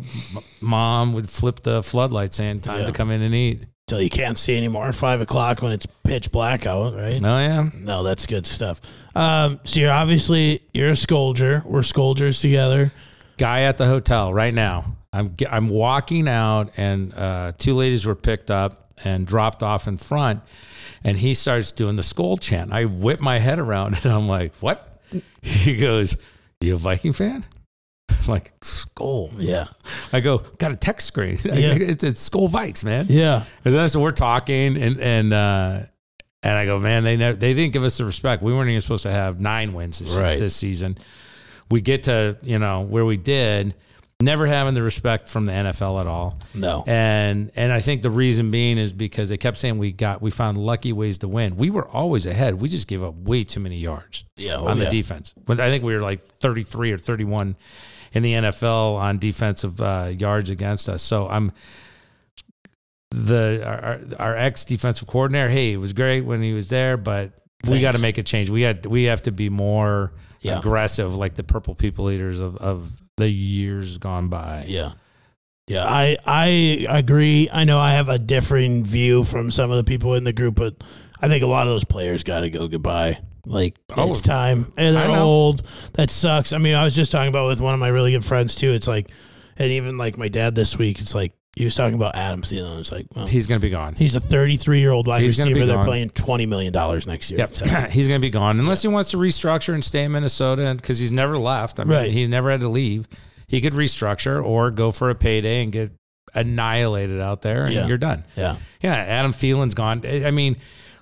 [0.60, 2.86] mom would flip the floodlights saying time Yeah.
[2.86, 3.64] to come in and eat.
[3.88, 4.92] till you can't see anymore.
[4.92, 7.16] Five o'clock when it's pitch black out, right?
[7.16, 7.70] Oh yeah.
[7.74, 8.80] No, that's good stuff.
[9.14, 11.64] Um, so you're obviously you're a Scolger.
[11.64, 12.92] We're Scolgers together.
[13.38, 14.94] Guy at the hotel right now.
[15.12, 19.96] I'm I'm walking out, and uh, two ladies were picked up and dropped off in
[19.96, 20.40] front,
[21.04, 22.72] and he starts doing the Skol chant.
[22.72, 25.00] I whip my head around, and I'm like, "What?"
[25.42, 26.16] He goes,
[26.60, 27.44] "You a Viking fan?"
[28.10, 29.66] I'm like, "Skol." Yeah,
[30.12, 31.38] I go, "Got a text screen.
[31.44, 31.74] Yeah.
[31.74, 35.80] it's, it's Skol Vikes, man." yeah, And then so we're talking, and and uh,
[36.42, 38.42] and I go, man, they never, they didn't give us the respect.
[38.42, 40.38] We weren't even supposed to have nine wins this, Right.
[40.38, 40.96] this season.
[41.70, 43.74] We get to you know where we did,
[44.20, 46.38] never having the respect from the NFL at all.
[46.54, 50.20] no, And and I think the reason being is because they kept saying we got
[50.20, 51.56] we found lucky ways to win.
[51.56, 52.60] We were always ahead.
[52.60, 54.90] We just gave up way too many yards yeah, oh, on the yeah.
[54.90, 55.34] defense.
[55.44, 57.56] But I think we were like 33 or 31
[58.12, 61.02] in the NFL on defensive uh, yards against us.
[61.02, 61.52] So I'm
[63.10, 64.00] the our,
[64.30, 65.48] our- ex defensive coordinator.
[65.48, 67.32] Hey, it was great when he was there, but
[67.68, 68.50] we got to make a change.
[68.50, 70.58] We had we have to be more Yeah.
[70.58, 74.64] aggressive, like the purple people eaters of of the years gone by.
[74.66, 74.92] Yeah.
[75.66, 77.50] Yeah, I I agree.
[77.52, 80.54] I know I have a differing view from some of the people in the group,
[80.54, 80.82] but
[81.20, 83.20] I think a lot of those players got to go goodbye.
[83.44, 85.62] Like Oh, it's time, and they're old.
[85.94, 86.54] That sucks.
[86.54, 88.72] I mean, I was just talking about with one of my really good friends too.
[88.72, 89.10] It's like,
[89.58, 91.00] and even like my dad this week.
[91.00, 92.78] It's like he was talking about Adam Thielen.
[92.80, 93.94] It's like, well, He's going to be gone.
[93.94, 95.66] he's a 33 year old wide He's receiver.
[95.66, 97.38] They're playing 20 million dollars next year.
[97.40, 100.12] Yep, So, he's going to be gone unless he wants to restructure and stay in
[100.12, 101.78] Minnesota because he's never left.
[101.80, 102.10] I mean, Right.
[102.10, 103.08] he never had to leave.
[103.46, 105.92] He could restructure or go for a payday and get
[106.34, 107.86] annihilated out there, and Yeah.
[107.86, 108.24] you're done.
[108.36, 110.02] yeah, Yeah, Adam Thielen's gone.
[110.04, 110.56] I I mean,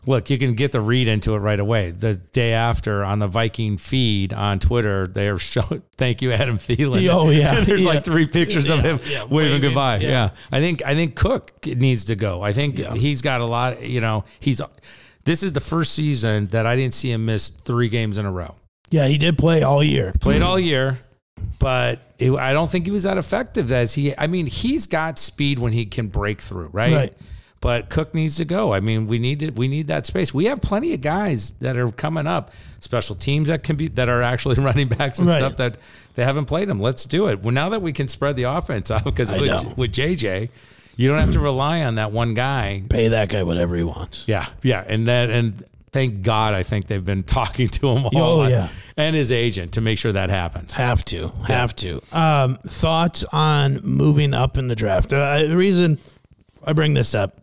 [0.07, 1.90] look, you can get the read into it right away.
[1.90, 6.59] The day after on the Viking feed on Twitter, they are showing, thank you, Adam
[6.59, 7.09] Thielen.
[7.12, 7.61] Oh, yeah.
[7.64, 7.88] There's Yeah.
[7.88, 9.96] like three pictures of Yeah, him yeah, waving, waving, goodbye.
[9.98, 10.09] yeah.
[10.09, 10.30] Yeah.
[10.52, 12.40] I think, I think Cook needs to go.
[12.42, 12.94] I think Yeah.
[12.94, 14.61] he's got a lot, you know, he's,
[15.24, 18.30] this is the first season that I didn't see him miss three games in a
[18.32, 18.54] row.
[18.90, 19.07] yeah.
[19.09, 20.12] He did play all year.
[20.20, 21.00] Played all year,
[21.59, 24.16] but it, I don't think he was that effective as he.
[24.16, 26.92] I mean, he's got speed when he can break through, right?
[26.94, 27.14] Right.
[27.61, 28.72] But Cook needs to go.
[28.74, 29.57] I mean, we need it.
[29.57, 30.32] We need that space.
[30.34, 34.09] We have plenty of guys that are coming up, special teams that can be that
[34.09, 35.38] are actually running backs and Right.
[35.38, 35.76] stuff that
[36.14, 36.78] they haven't played them.
[36.80, 37.42] Let's do it.
[37.42, 39.62] Well, now that we can spread the offense out, because I know.
[39.64, 40.50] with, with JJ,
[40.96, 44.26] you don't have to rely on that one guy Pay that guy whatever he wants.
[44.28, 48.42] yeah, yeah, and that and thank God I think they've been talking to him all
[48.42, 48.68] Oh, yeah.
[48.98, 50.74] and his agent to make sure that happens.
[50.74, 52.00] Have to, have to.
[52.12, 55.12] Um, thoughts on moving up in the draft?
[55.12, 55.98] Uh, the reason
[56.64, 57.40] I bring this up,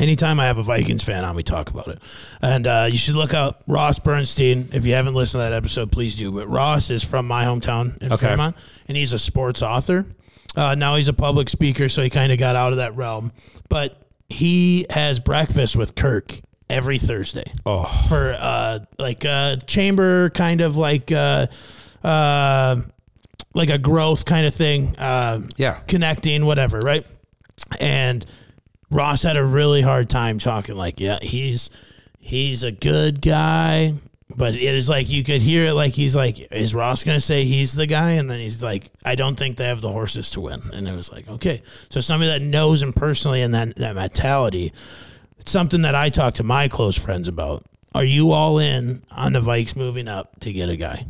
[0.00, 1.98] anytime I have a Vikings fan on, we talk about it.
[2.42, 4.68] And uh, you should look up Ross Bernstein.
[4.72, 6.30] If you haven't listened to that episode, please do.
[6.32, 8.26] But Ross is from my hometown in Okay.
[8.26, 8.56] Fairmont,
[8.88, 10.06] and he's a sports author.
[10.56, 13.30] Uh, now he's a public speaker, so he kind of got out of that realm.
[13.68, 20.60] But he has breakfast with Kirk every Thursday Oh, for uh like a chamber kind
[20.60, 21.46] of like uh
[22.02, 22.80] uh
[23.54, 27.06] like a growth kind of thing uh yeah, connecting whatever right
[27.78, 28.26] and
[28.90, 31.70] ross had a really hard time talking like yeah he's
[32.18, 33.92] he's a good guy
[34.36, 37.44] but it is like you could hear it like he's like is ross gonna say
[37.44, 40.40] he's the guy and then he's like i don't think they have the horses to
[40.40, 43.94] win and it was like okay so somebody that knows him personally and that that
[43.94, 44.72] mentality
[45.46, 47.64] it's something that I talk to my close friends about.
[47.94, 51.06] Are you all in on the Vikes moving up to get a guy?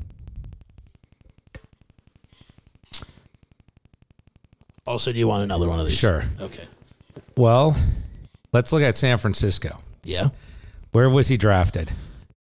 [4.86, 5.96] Also, do you want another one of these?
[5.96, 6.24] sure.
[6.38, 6.64] Okay.
[7.36, 7.76] Well,
[8.52, 9.80] let's look at San Francisco.
[10.04, 10.30] Yeah.
[10.92, 11.90] Where was he drafted?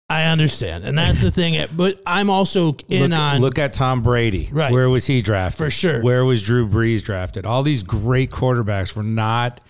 [0.08, 0.84] I understand.
[0.84, 1.56] And that's the thing.
[1.56, 3.40] Eh, but I'm also in look, on.
[3.40, 4.48] look at Tom Brady.
[4.52, 4.72] Right.
[4.72, 5.58] Where was he drafted?
[5.58, 6.02] For sure.
[6.02, 7.44] Where was Drew Brees drafted?
[7.44, 9.60] All these great quarterbacks were not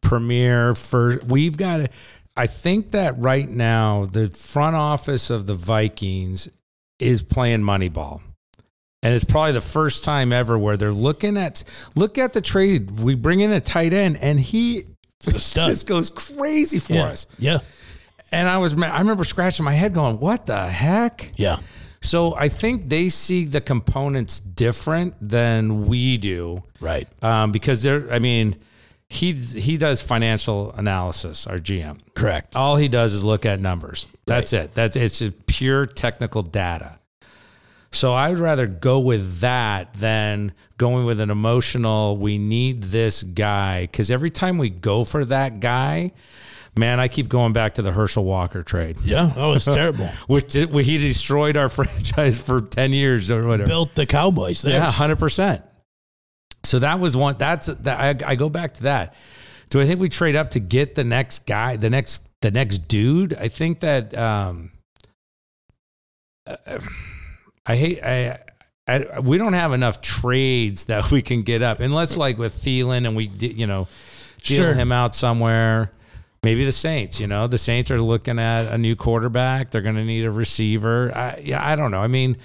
[0.00, 1.88] premier for we've got to
[2.36, 6.48] I think that right now the front office of the Vikings
[6.98, 8.20] is playing Moneyball.
[9.04, 11.62] And it's probably the first time ever where they're looking at
[11.94, 12.98] look at the trade.
[12.98, 14.82] We bring in a tight end and he
[15.20, 17.04] just goes crazy for yeah.
[17.04, 17.26] us.
[17.38, 17.58] Yeah.
[18.32, 21.58] And I was I remember scratching my head going, "What the heck?" Yeah.
[22.00, 27.08] So I think they see the components different than we do, Right.
[27.22, 28.12] um, because they're.
[28.12, 28.56] I mean,
[29.08, 31.46] he he does financial analysis.
[31.46, 32.56] Our GM, Correct.
[32.56, 34.06] all he does is look at numbers.
[34.26, 34.74] That's it.
[34.74, 36.98] That's it's just pure technical data.
[37.94, 42.16] So I would rather go with that than going with an emotional.
[42.16, 46.12] We need this guy because every time we go for that guy,
[46.76, 48.96] man, I keep going back to the Herschel Walker trade.
[49.04, 49.32] Yeah.
[49.34, 50.06] that was terrible.
[50.26, 53.68] Which he destroyed our franchise for ten years or whatever.
[53.68, 54.64] Built the Cowboys.
[54.64, 55.64] yeah, hundred percent.
[56.64, 57.36] So that was one.
[57.38, 58.22] That's that.
[58.22, 59.14] I, I go back to that.
[59.70, 62.78] Do I think we trade up to get the next guy, the next the next
[62.88, 63.34] dude?
[63.34, 64.72] I think that um,
[66.46, 66.78] uh,
[67.66, 68.38] I hate I,
[68.86, 73.06] I we don't have enough trades that we can get up unless like with Thielen
[73.06, 73.88] and we you know
[74.42, 74.74] deal Sure.
[74.74, 75.90] him out somewhere.
[76.42, 79.70] Maybe the Saints, you know, the Saints are looking at a new quarterback.
[79.70, 81.10] They're going to need a receiver.
[81.16, 82.00] I, yeah, I don't know.
[82.00, 82.36] I mean,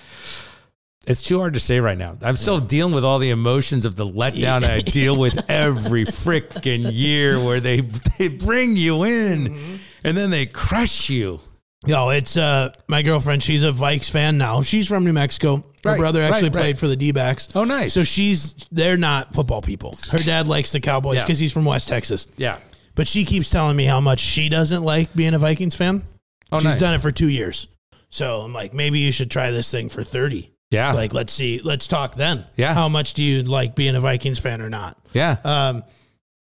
[1.05, 2.15] it's too hard to say right now.
[2.21, 6.89] I'm still dealing with all the emotions of the letdown I deal with every freaking
[6.93, 9.75] year where they they bring you in mm-hmm.
[10.05, 11.41] and then they crush you.
[11.87, 13.41] No, it's uh my girlfriend.
[13.41, 14.61] She's a Vikes fan now.
[14.61, 15.57] She's from New Mexico.
[15.83, 16.61] Her Right, brother actually right, right.
[16.61, 17.47] played for the D backs.
[17.55, 17.93] Oh, nice.
[17.93, 19.95] So she's they're not football people.
[20.11, 21.23] Her dad likes the Cowboys Yeah.
[21.23, 22.27] because he's from West Texas.
[22.35, 22.57] Yeah.
[22.95, 26.03] But she keeps telling me how much she doesn't like being a Vikings fan.
[26.51, 26.79] Oh, She's nice.
[26.79, 27.67] done it for two years.
[28.09, 30.51] So I'm like, maybe you should try this thing for 30.
[30.71, 30.91] Yeah.
[30.93, 32.45] Like, let's see, let's talk then.
[32.57, 32.73] Yeah.
[32.73, 34.97] How much do you like being a Vikings fan or not?
[35.13, 35.37] yeah.
[35.45, 35.83] Um,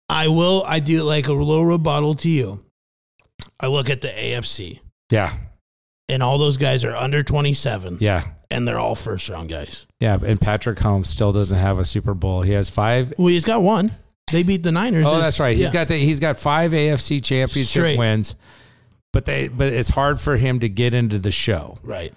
[0.08, 2.64] I will, I do like a little rebuttal to you.
[3.60, 5.32] I look at the AFC Yeah.
[6.08, 8.24] and all those guys are under 27 Yeah.
[8.50, 9.86] and they're all first round guys.
[10.00, 10.18] Yeah.
[10.24, 12.42] And Patrick Mahomes still doesn't have a Super Bowl.
[12.42, 13.12] He has five.
[13.18, 13.90] Well, he's got one.
[14.32, 15.06] They beat the Niners.
[15.06, 15.56] Oh, It's- that's right.
[15.56, 15.72] He's yeah.
[15.72, 17.98] got the, he's got five AFC championship Straight.
[17.98, 18.34] wins.
[19.12, 21.78] But they but it's hard for him to get into the show.
[21.82, 22.12] right.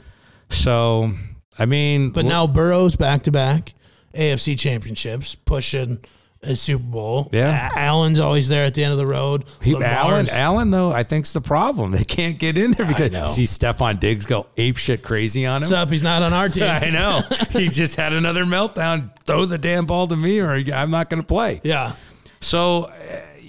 [0.51, 1.11] So
[1.57, 3.73] I mean But now Burrow's back to back
[4.13, 5.99] AFC championships, pushing
[6.43, 7.29] a Super Bowl.
[7.31, 7.69] Yeah.
[7.73, 9.45] A- Allen's always there at the end of the road.
[9.61, 11.91] He, Allen, Allen, though, I think's the problem.
[11.91, 15.61] They can't get in there because see Stefon Diggs go ape shit crazy on him.
[15.63, 15.89] What's up?
[15.89, 16.63] He's not on our team.
[16.69, 17.21] I know.
[17.51, 19.11] he just had another meltdown.
[19.25, 21.61] Throw the damn ball to me, or I'm not going to play.
[21.63, 21.95] Yeah.
[22.41, 22.91] So,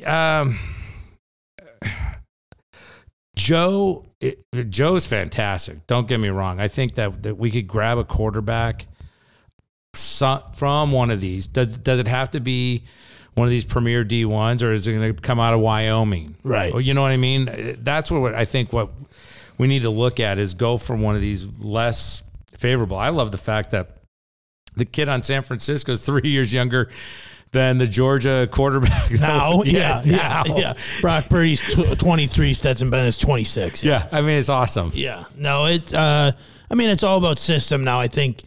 [0.07, 0.59] uh, um,
[3.37, 5.87] Joe, it, Joe's fantastic.
[5.87, 6.61] Don't get me wrong.
[6.61, 8.87] I think that, that we could grab a quarterback
[9.97, 11.49] so, from one of these.
[11.49, 12.85] Does does it have to be
[13.35, 16.37] one of these premier D ones, or is it going to come out of Wyoming?
[16.45, 16.73] Right.
[16.73, 17.77] Or, you know what I mean?
[17.83, 18.73] That's what I think.
[18.73, 18.91] What
[19.59, 22.23] we need to look at is go from one of these less
[22.57, 22.97] favorable.
[22.97, 23.97] I love the fact that
[24.77, 26.91] the kid on San Francisco is three years younger
[27.53, 29.11] than the Georgia quarterback.
[29.21, 30.43] Now, Yes, yeah, now.
[30.47, 30.75] yeah, yeah.
[31.01, 33.85] Brock Purdy's tw- 23, Stetson Bennett's 26.
[33.85, 34.91] Yeah, I mean it's awesome.
[34.95, 35.25] Yeah.
[35.37, 36.33] No, it uh
[36.71, 38.01] I mean it's all about system now.
[38.01, 38.43] I think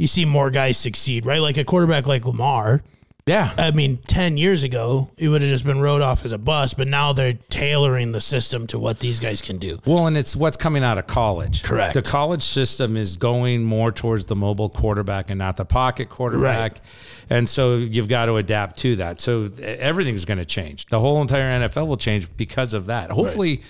[0.00, 1.42] you see more guys succeed, right?
[1.42, 2.82] Like a quarterback like Lamar.
[3.26, 6.38] Yeah, I mean, 10 years ago, it would have just been rode off as a
[6.38, 9.78] bus, but now they're tailoring the system to what these guys can do.
[9.84, 11.62] Well, and it's what's coming out of college.
[11.62, 11.92] Correct.
[11.92, 16.72] The college system is going more towards the mobile quarterback and not the pocket quarterback.
[16.72, 16.80] Right.
[17.28, 19.20] And so you've got to adapt to that.
[19.20, 20.86] So everything's going to change.
[20.86, 23.10] The whole entire NFL will change because of that.
[23.10, 23.60] Hopefully,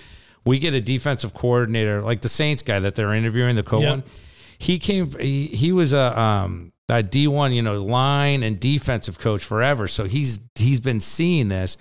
[0.45, 4.05] we get a defensive coordinator like the Saints guy that they're interviewing, the co Yep.
[4.61, 4.65] One.
[4.65, 5.11] He came.
[5.19, 9.87] He, he was a um, a D one, you know, line and defensive coach forever.
[9.87, 11.77] So he's he's been seeing this.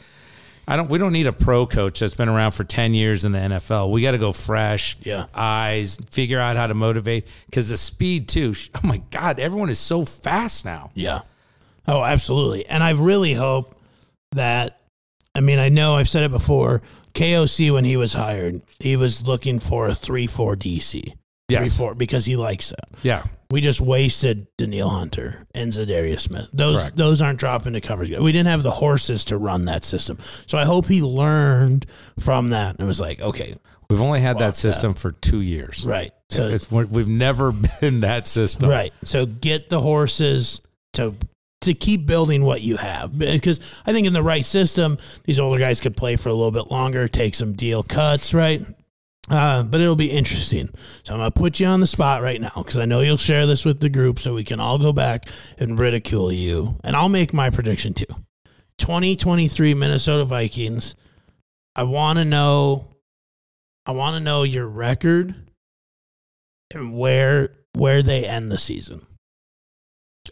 [0.69, 0.89] I don't.
[0.89, 3.91] We don't need a pro coach that's been around for ten years in the NFL.
[3.91, 5.27] We got to go fresh, Yeah.
[5.35, 8.55] eyes, figure out how to motivate because the speed too.
[8.77, 10.91] Oh my God, everyone is so fast now.
[10.95, 11.23] Yeah.
[11.89, 12.67] Oh, absolutely.
[12.67, 13.75] And I really hope
[14.33, 14.79] that,
[15.35, 16.83] I mean, I know I've said it before.
[17.15, 21.15] KOC, when he was hired, he was looking for a 3 4 DC.
[21.51, 21.77] Yes.
[21.77, 22.89] 3 4 because he likes that.
[23.03, 26.49] Yeah, We just wasted Danielle Hunter and Za'Darius Smith.
[26.53, 26.97] Those Correct.
[26.97, 28.11] those aren't dropping to coverage.
[28.11, 30.19] We didn't have the horses to run that system.
[30.47, 31.87] So I hope he learned
[32.19, 33.57] from that and was like, okay,
[33.89, 35.85] we've only had that system for two years.
[35.87, 36.13] right.
[36.31, 38.71] So It's we've never been that system.
[38.71, 38.93] Right.
[39.05, 40.61] So get the horses
[40.95, 41.15] to
[41.63, 45.59] to keep building what you have because I think in the right system, these older
[45.59, 48.65] guys could play for a little bit longer, take some deal cuts, right?
[49.31, 50.69] Uh, but it'll be interesting.
[51.05, 53.47] So I'm gonna put you on the spot right now because I know you'll share
[53.47, 57.09] this with the group, so we can all go back and ridicule you, and I'll
[57.09, 58.07] make my prediction too.
[58.79, 60.97] 2023 Minnesota Vikings.
[61.77, 62.89] I want to know.
[63.87, 65.35] I want to know your record
[66.73, 69.07] and where where they end the season.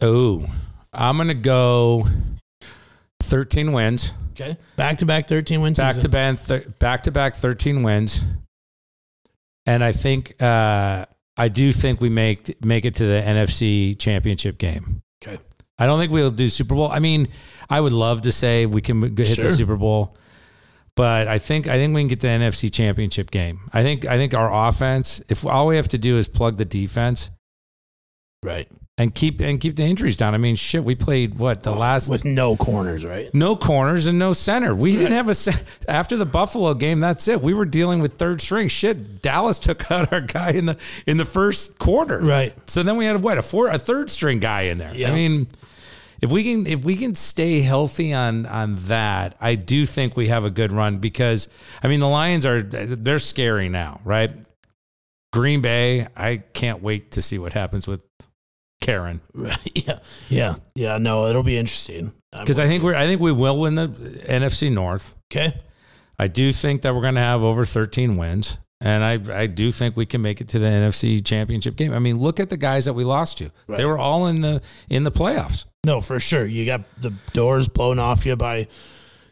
[0.01, 0.45] Oh,
[0.91, 2.07] I'm gonna go.
[3.21, 4.11] Thirteen wins.
[4.31, 4.57] Okay.
[4.77, 5.77] Back to back 13 wins.
[5.77, 6.39] back to back,
[6.79, 8.23] back to back, thirteen wins,
[9.69, 11.05] and I think uh,
[11.37, 15.01] I do think we make make it to the NFC Championship game.
[15.23, 15.37] Okay.
[15.77, 16.91] I don't think we'll do Super Bowl.
[16.91, 17.27] I mean,
[17.69, 19.45] I would love to say we can hit Sure.
[19.47, 20.17] the Super Bowl,
[20.95, 23.69] but I think I think we can get the NFC Championship game.
[23.71, 26.65] I think I think our offense, if all we have to do is plug the
[26.65, 27.29] defense
[28.43, 28.67] Right.
[28.99, 30.35] And keep and keep the injuries down.
[30.35, 33.33] I mean, shit, we played what the last With no corners, right?
[33.33, 34.75] no corners and no center.
[34.75, 36.99] We didn't have a after the Buffalo game.
[36.99, 37.41] That's it.
[37.41, 38.67] We were dealing with third string.
[38.67, 40.77] Shit, Dallas took out our guy in the
[41.07, 42.19] in the first quarter.
[42.19, 42.53] Right.
[42.69, 44.93] So then we had what a four a third string guy in there.
[44.93, 45.11] Yeah.
[45.11, 45.47] I mean,
[46.21, 50.27] if we can if we can stay healthy on on that, I do think we
[50.27, 51.47] have a good run because
[51.81, 54.31] I mean the Lions are they're scary now, right?
[55.31, 58.03] Green Bay, I can't wait to see what happens with
[58.89, 59.21] Karen
[59.75, 60.97] yeah, yeah, yeah.
[60.97, 62.13] No, it'll be interesting.
[62.31, 65.15] Because I think we're I think we will win the NFC North.
[65.31, 65.61] okay.
[66.17, 68.59] I do think that we're going to have over 13 wins.
[68.81, 71.93] And I, I do think we can make it to the NFC championship game.
[71.93, 73.51] I mean, look at the guys that we lost to.
[73.67, 75.65] They were all in the in the playoffs.
[75.85, 76.45] No, for sure.
[76.45, 78.67] You got the doors blown off you by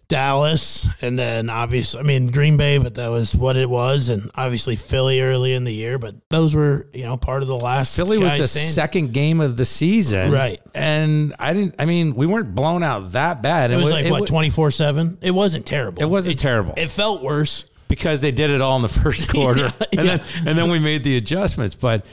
[0.07, 4.31] Dallas, and then obviously, I mean Green Bay, but that was what it was, and
[4.35, 5.97] obviously Philly early in the year.
[5.99, 7.95] But those were you know part of the last.
[7.95, 10.61] Philly was the second game of the season, Right.
[10.73, 11.75] And I didn't.
[11.79, 13.71] I mean, we weren't blown out that bad.
[13.71, 15.17] It was like what twenty four seven.
[15.21, 16.01] It wasn't terrible.
[16.01, 17.65] It wasn't terrible It felt worse.
[17.89, 20.17] because they did it all in the first quarter, Yeah, and yeah.
[20.17, 21.75] then and then we made the adjustments.
[21.75, 22.05] But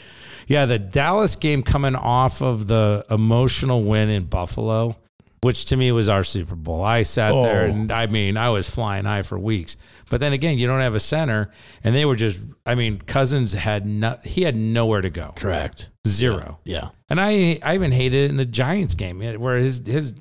[0.49, 4.97] yeah, the Dallas game coming off of the emotional win in Buffalo,
[5.45, 6.83] which to me was our Super Bowl.
[6.83, 7.71] I sat there Oh.
[7.71, 9.77] and I mean, I was flying high for weeks.
[10.11, 11.51] But then again, you don't have a center,
[11.83, 12.47] and they were just.
[12.67, 15.91] I mean, Cousins had no, he had nowhere to go, Correct.
[16.07, 16.59] zero.
[16.65, 16.89] Yeah.
[17.09, 20.15] And I I even hated it in the Giants game where his his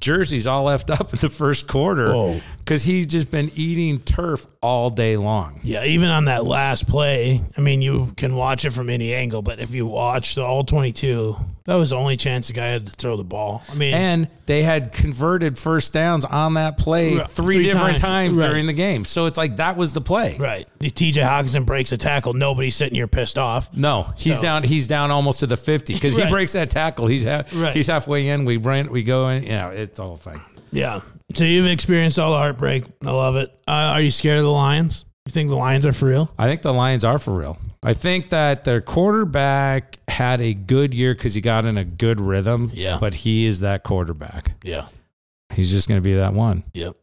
[0.00, 4.90] jersey's all left up in the first quarter because he's just been eating turf all
[4.90, 5.60] day long.
[5.62, 9.42] Yeah, even on that last play, I mean, you can watch it from any angle,
[9.42, 12.86] but if you watch the all 22, that was the only chance the guy had
[12.86, 13.62] to throw the ball.
[13.70, 17.98] I mean, And they had converted first downs on that play Right, three, three different
[17.98, 18.48] times, times, right.
[18.48, 19.04] during the game.
[19.04, 20.36] So it's like that was the play.
[20.38, 20.66] right.
[20.80, 22.32] TJ Hockenson breaks a tackle.
[22.34, 23.76] Nobody's sitting here pissed off.
[23.76, 24.62] No, he's So- down.
[24.62, 27.06] He's down almost to the fifty because he breaks that tackle.
[27.06, 27.74] He's ha- Right.
[27.74, 28.44] he's halfway in.
[28.44, 28.90] We run.
[28.90, 29.42] We go in.
[29.42, 30.40] You know, it's whole thing.
[30.70, 31.00] Yeah.
[31.34, 32.84] So you've experienced all the heartbreak.
[33.04, 33.50] I love it.
[33.66, 35.04] Uh, are you scared of the Lions?
[35.26, 36.30] You think the Lions are for real?
[36.38, 37.58] I think the Lions are for real.
[37.82, 42.20] I think that their quarterback had a good year because he got in a good
[42.20, 42.70] rhythm.
[42.74, 42.98] Yeah.
[43.00, 44.52] But he is that quarterback.
[44.62, 44.88] Yeah.
[45.52, 46.64] He's just going to be that one.
[46.74, 46.96] Yep.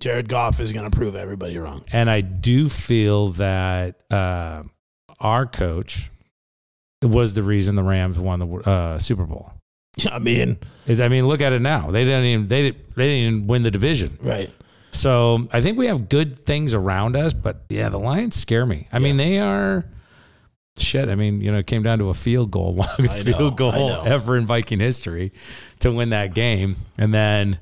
[0.00, 1.84] Jared Goff is going to prove everybody wrong.
[1.92, 4.64] And I do feel that uh,
[5.20, 6.10] our coach
[7.02, 9.52] was the reason the Rams won the uh, Super Bowl.
[10.10, 11.90] I mean, I mean, look at it now.
[11.90, 14.18] They didn't even they didn't, they didn't even win the division.
[14.20, 14.50] right.
[14.92, 18.86] So I think we have good things around us, but yeah, the Lions scare me.
[18.92, 19.84] I mean, they are
[20.76, 21.08] shit.
[21.08, 24.02] I mean, you know, it came down to a field goal, longest know, field goal
[24.06, 25.32] ever in Viking history
[25.80, 27.58] to win that game, and then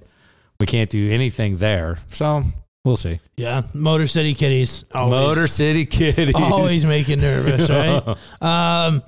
[0.60, 1.98] we can't do anything there.
[2.10, 2.42] So
[2.84, 3.18] we'll see.
[3.36, 3.62] Yeah.
[3.72, 4.84] Motor City Kitties.
[4.94, 6.34] Always, Motor City Kitties.
[6.34, 8.16] Always make you nervous, right?
[8.42, 9.02] Um,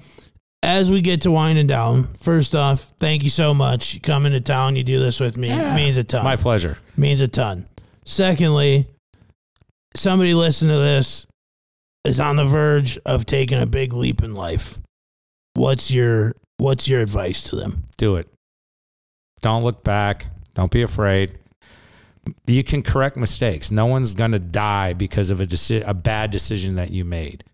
[0.64, 3.92] as we get to winding down, first off, thank you so much.
[3.92, 5.48] You come into town, you do this with me.
[5.48, 5.74] Yeah.
[5.74, 6.24] It means a ton.
[6.24, 6.78] My pleasure.
[6.96, 7.68] means a ton.
[8.06, 8.86] Secondly,
[9.94, 11.26] somebody listening to this
[12.04, 14.78] is on the verge of taking a big leap in life.
[15.52, 17.84] What's your what's your advice to them?
[17.98, 18.28] Do it.
[19.42, 20.26] Don't look back.
[20.54, 21.38] Don't be afraid.
[22.46, 23.70] You can correct mistakes.
[23.70, 27.44] No one's going to die because of a deci- a bad decision that you made.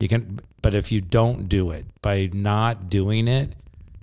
[0.00, 3.52] You can but if you don't do it by not doing it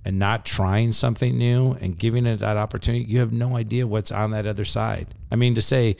[0.02, 4.10] and not trying something new and giving it that opportunity, you have no idea what's
[4.10, 5.08] on that other side.
[5.30, 5.98] I mean to say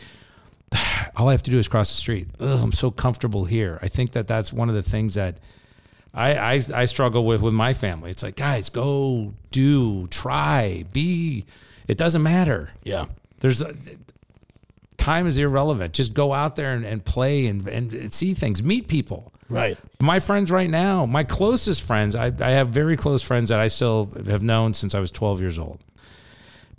[1.16, 2.28] all I have to do is cross the street.
[2.40, 3.78] Ugh, I'm so comfortable here.
[3.82, 5.36] I think that that's one of the things that
[6.14, 8.10] I, I I struggle with with my family.
[8.10, 11.44] It's like, guys, go do, try, be.
[11.86, 12.70] It doesn't matter.
[12.84, 13.08] Yeah.
[13.40, 13.74] There's uh,
[14.96, 15.92] time is irrelevant.
[15.92, 19.33] Just go out there and, and play and, and see things, meet people.
[19.54, 19.78] Right.
[20.00, 23.68] My friends right now, my closest friends, I, I have very close friends that I
[23.68, 25.80] still have known since I was 12 years old.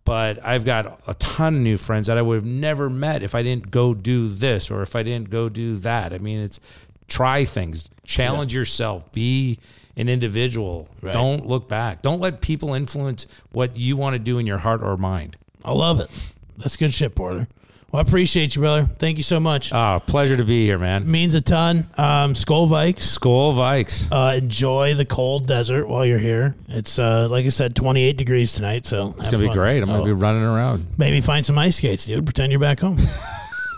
[0.03, 3.33] But I've got a ton of new friends that I would have never met if
[3.33, 6.13] I didn't go do this or if I didn't go do that.
[6.13, 6.59] I mean, it's
[7.07, 9.57] try things, challenge yourself, be
[9.97, 10.89] an individual.
[11.01, 11.13] Right.
[11.13, 12.03] Don't look back.
[12.03, 15.37] Don't let people influence what you want to do in your heart or mind.
[15.63, 16.11] I love it.
[16.57, 17.47] That's good shit, Porter.
[17.91, 18.83] Well, I appreciate you, brother.
[18.99, 19.71] Thank you so much.
[19.71, 21.09] Ah, pleasure to be here, man.
[21.09, 21.87] means a ton.
[21.97, 23.17] Um, Skol Vikes.
[23.17, 24.09] Skol Vikes.
[24.11, 26.55] Uh, enjoy the cold desert while you're here.
[26.67, 29.81] It's uh, like I said, 28 degrees tonight, so It's gonna be great.
[29.81, 30.87] I'm gonna be running around.
[30.97, 32.25] maybe find some ice skates, dude.
[32.25, 32.97] Pretend you're back home.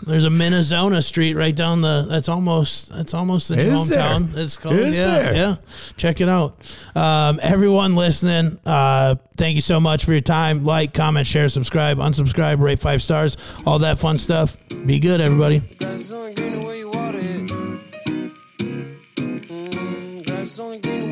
[0.07, 2.05] There's a Minnesota street right down the.
[2.07, 2.93] That's almost.
[2.93, 3.99] That's almost the new Is there?
[3.99, 4.37] hometown.
[4.37, 4.75] It's called.
[4.75, 5.33] Is yeah, there?
[5.33, 5.55] yeah.
[5.97, 6.55] Check it out.
[6.95, 10.63] Um, everyone listening, uh, thank you so much for your time.
[10.63, 13.35] Like, comment, share, subscribe, unsubscribe, rate five stars,
[13.65, 14.55] all that fun stuff.
[14.85, 15.59] Be good, everybody.
[15.59, 17.47] Grass only green the way you water it.
[19.17, 21.06] Mm, grass only green